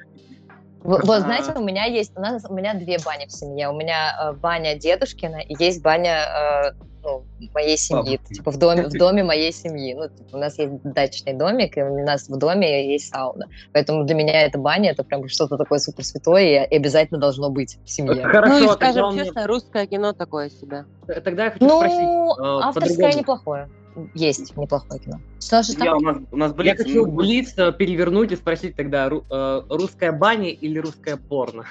[0.85, 1.19] А.
[1.19, 3.69] знаете, у меня есть, у нас, у меня две бани в семье.
[3.69, 7.23] У меня э, баня дедушкина и есть баня э, ну,
[7.53, 8.35] моей семьи, Бабушкина.
[8.35, 9.93] типа в доме, в доме моей семьи.
[9.93, 13.47] Ну, типа, у нас есть дачный домик, и у нас в доме есть сауна.
[13.73, 17.77] Поэтому для меня эта баня это прям что-то такое супер святое и обязательно должно быть
[17.85, 18.23] в семье.
[18.23, 20.85] Хорошо, Ну и тогда скажем честно, русское кино такое себе.
[21.23, 21.99] Тогда я хочу Ну, спросить.
[21.99, 23.19] э, авторское по-другому.
[23.19, 23.69] неплохое.
[24.13, 25.19] Есть неплохое кино.
[25.39, 25.97] Что же Я, там?
[25.97, 26.77] у нас, у нас Я блиц.
[26.77, 31.65] хочу ну, блиц э, перевернуть и спросить тогда, ру- э, русская баня или русское порно?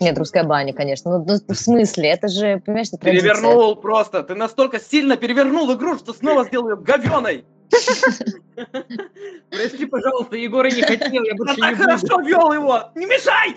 [0.00, 1.18] Нет, русская баня, конечно.
[1.18, 3.34] Ну, ну, в смысле, это же, понимаешь, это традиция.
[3.34, 4.22] Перевернул просто.
[4.22, 7.44] Ты настолько сильно перевернул игру, что снова сделал ее говеной.
[9.50, 11.84] Прости, пожалуйста, Егора не хотел, я Я больше так не буду.
[11.84, 12.90] хорошо вел его.
[12.94, 13.56] Не мешай!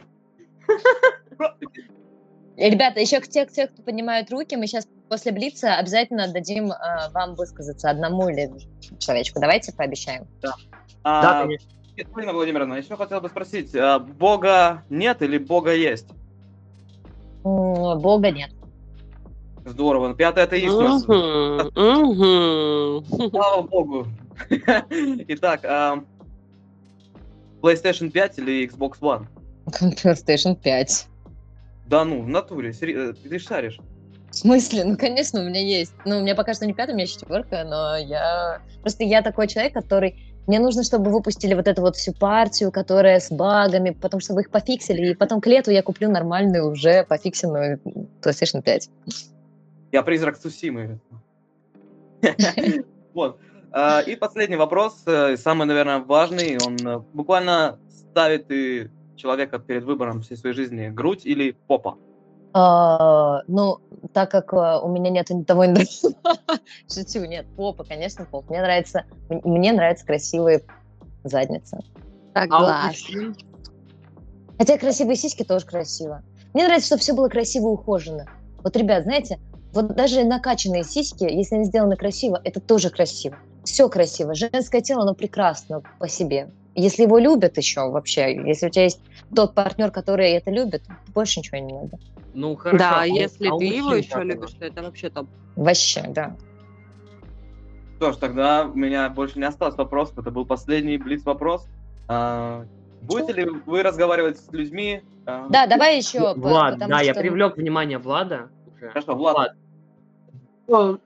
[2.58, 6.72] Ребята, еще к те, к те, кто поднимают руки, мы сейчас после Блица обязательно дадим
[6.72, 6.76] э,
[7.12, 8.52] вам высказаться одному или
[9.00, 9.40] человечку.
[9.40, 10.28] Давайте пообещаем.
[10.42, 10.54] Да,
[11.04, 11.70] А, конечно.
[12.14, 16.08] Полина Владимировна, еще хотел бы спросить, а, Бога нет или Бога есть?
[17.44, 18.52] Бога нет.
[19.66, 20.14] Здорово.
[20.14, 21.04] Пятый атеист у нас.
[23.32, 24.08] Слава Богу.
[25.28, 26.04] Итак, а,
[27.62, 29.28] PlayStation 5 или Xbox One?
[30.04, 31.08] PlayStation 5.
[31.88, 33.80] Да ну, в натуре, э, ты шаришь.
[34.36, 34.84] В смысле?
[34.84, 35.94] Ну, конечно, у меня есть.
[36.04, 38.62] Ну, у меня пока что не пятая, у меня четверка, но я...
[38.82, 40.18] Просто я такой человек, который...
[40.46, 44.52] Мне нужно, чтобы выпустили вот эту вот всю партию, которая с багами, потом, чтобы их
[44.52, 47.80] пофиксили, и потом к лету я куплю нормальную уже пофиксенную
[48.22, 48.90] PlayStation 5.
[49.94, 51.00] Я призрак Сусимы.
[53.14, 53.40] Вот.
[53.72, 56.58] А, И последний вопрос, э, самый, наверное, важный.
[56.58, 58.50] Он э, буквально ставит
[59.16, 60.90] человека перед выбором всей своей жизни.
[60.90, 61.98] Грудь или попа?
[62.58, 63.80] А, ну,
[64.14, 66.38] так как а, у меня нет ни того, ни другого.
[66.90, 68.50] Шучу, нет, попа, конечно, поп.
[68.50, 70.64] Мне нравится, мне нравятся красивые
[71.26, 71.80] задницы.
[72.34, 73.36] А Согласна.
[74.58, 76.24] Хотя красивые сиськи тоже красиво.
[76.54, 78.26] Мне нравится, чтобы все было красиво и ухожено.
[78.64, 79.38] Вот, ребят, знаете,
[79.74, 83.36] вот даже накачанные сиськи, если они сделаны красиво, это тоже красиво.
[83.66, 84.34] Все красиво.
[84.34, 86.52] Женское тело, оно прекрасно по себе.
[86.74, 89.02] Если его любят еще вообще, если у тебя есть
[89.36, 90.84] тот партнер, который это любит,
[91.14, 92.00] больше ничего не надо.
[92.36, 92.78] Ну, хорошо.
[92.78, 95.28] Да, а если а ты его еще любишь, то это вообще топ.
[95.56, 96.36] Вообще, да.
[97.96, 100.20] Что ж, тогда у меня больше не осталось вопросов.
[100.20, 101.66] Это был последний блиц-вопрос.
[102.10, 102.66] А,
[103.02, 105.02] будете ли вы разговаривать с людьми?
[105.26, 106.34] а, Да, давай еще.
[106.36, 108.50] Влад, да, я что- привлек внимание Влада.
[108.80, 109.54] Хорошо, Влад.
[110.68, 110.98] О,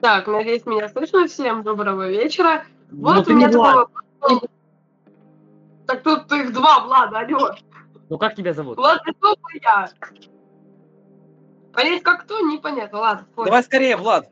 [0.00, 1.26] Так, надеюсь, меня слышно.
[1.28, 2.64] Всем доброго вечера.
[2.90, 3.88] Ну, Вот у меня не такой Влад.
[4.20, 4.42] вопрос.
[5.86, 7.50] Так тут их два Влада, алло.
[8.08, 8.76] Ну, как тебя зовут?
[8.78, 9.88] Влад, это кто я?
[11.74, 12.98] Понять как кто, непонятно.
[13.00, 13.46] Ладно, понял.
[13.46, 14.28] Давай скорее, Влад.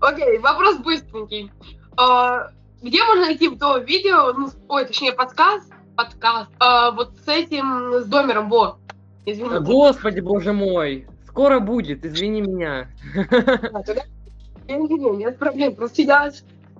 [0.00, 1.50] Окей, вопрос быстренький.
[1.96, 2.50] А,
[2.82, 8.04] где можно найти то видео, ну, ой, точнее, подкаст, подкаст, а, вот с этим, с
[8.04, 8.78] домером, во,
[9.26, 9.60] извините.
[9.60, 11.08] Господи, боже мой.
[11.26, 12.88] Скоро будет, извини меня.
[13.84, 14.04] Тогда-
[14.68, 16.30] Не, не, не, нет проблем, просто я,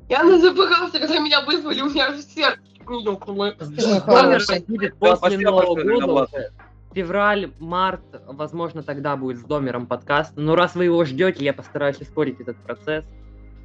[0.08, 3.54] я запыхался, когда меня вызвали, у меня аж сердце не ёкнуло.
[3.58, 6.50] Домер будет после Нового года.
[6.94, 10.32] Февраль, март, возможно, тогда будет с Домером подкаст.
[10.36, 13.04] Но раз вы его ждете, я постараюсь ускорить этот процесс.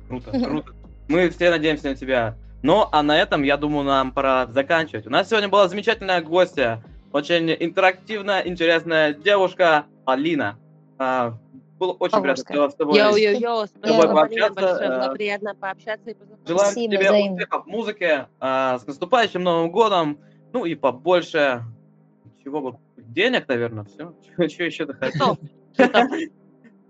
[0.08, 0.74] Круто, круто.
[1.08, 2.38] Мы все надеемся на тебя.
[2.62, 5.08] Ну, а на этом, я думаю, нам пора заканчивать.
[5.08, 10.58] У нас сегодня была замечательная гостья, очень интерактивная, интересная девушка Алина.
[10.98, 11.38] А,
[11.78, 12.70] было очень приятно Павловская.
[12.70, 13.00] с тобой.
[13.00, 16.48] Йоу-йоу-йоу, спасибо, тобой Марина, пообщаться, большое, было э, приятно пообщаться и познакомиться.
[16.48, 17.34] Желаем Спасибо, тебе взаимно.
[17.34, 20.20] успехов в музыке, а, с наступающим Новым годом,
[20.54, 21.64] ну и побольше
[22.44, 22.78] чего бы
[23.14, 24.14] денег, наверное, все.
[24.48, 25.38] Что еще ты хотел?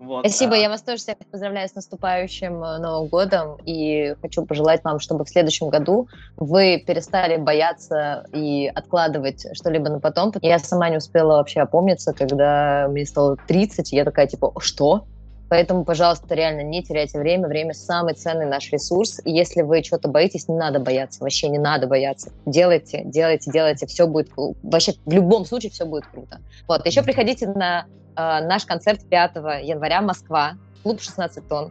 [0.04, 4.44] Вот, Спасибо, а, я вас тоже всех поздравляю с наступающим э, Новым годом и хочу
[4.44, 10.32] пожелать вам, чтобы в следующем году вы перестали бояться и откладывать что-либо на потом.
[10.42, 15.06] Я сама не успела вообще опомниться, когда мне стало 30, и я такая типа, что?
[15.54, 17.46] Поэтому, пожалуйста, реально не теряйте время.
[17.46, 19.20] Время самый ценный наш ресурс.
[19.24, 21.22] И если вы что-то боитесь, не надо бояться.
[21.22, 22.32] Вообще не надо бояться.
[22.44, 23.86] Делайте, делайте, делайте.
[23.86, 24.32] Все будет...
[24.64, 26.40] Вообще в любом случае все будет круто.
[26.66, 26.84] Вот.
[26.84, 27.86] Еще приходите на
[28.16, 30.54] э, наш концерт 5 января Москва.
[30.82, 31.70] Клуб 16 тонн.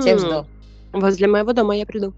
[0.00, 0.46] Всех жду.
[0.94, 2.14] Возле моего дома я приду.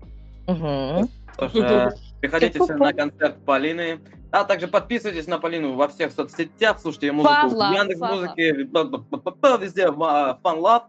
[0.46, 1.08] Ж,
[1.52, 1.90] э,
[2.20, 3.98] приходите на концерт Полины.
[4.32, 8.52] А также подписывайтесь на Полину во всех соцсетях, слушайте ее музыку Фавлав, в Яндекс музыке,
[8.52, 10.84] везде Фанлав.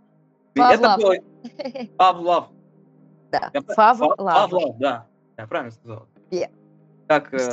[0.55, 1.13] Это был
[1.97, 2.49] Фавлав.
[3.31, 3.49] Да.
[3.75, 5.07] Фавлав, да.
[5.37, 6.07] Я правильно сказал.
[7.07, 7.51] Как, э,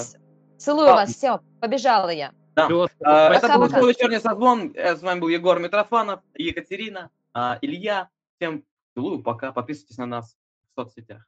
[0.57, 2.33] Целую вас, все, побежала я.
[2.57, 2.69] да.
[3.05, 3.69] А, Это был.
[3.69, 4.73] «Свой вечерний созвон.
[4.75, 8.09] Э, С вами был Егор Митрофанов, Екатерина, а, Илья.
[8.37, 8.65] Всем
[8.95, 9.53] целую, пока.
[9.53, 10.37] Подписывайтесь на нас
[10.75, 11.28] в соцсетях.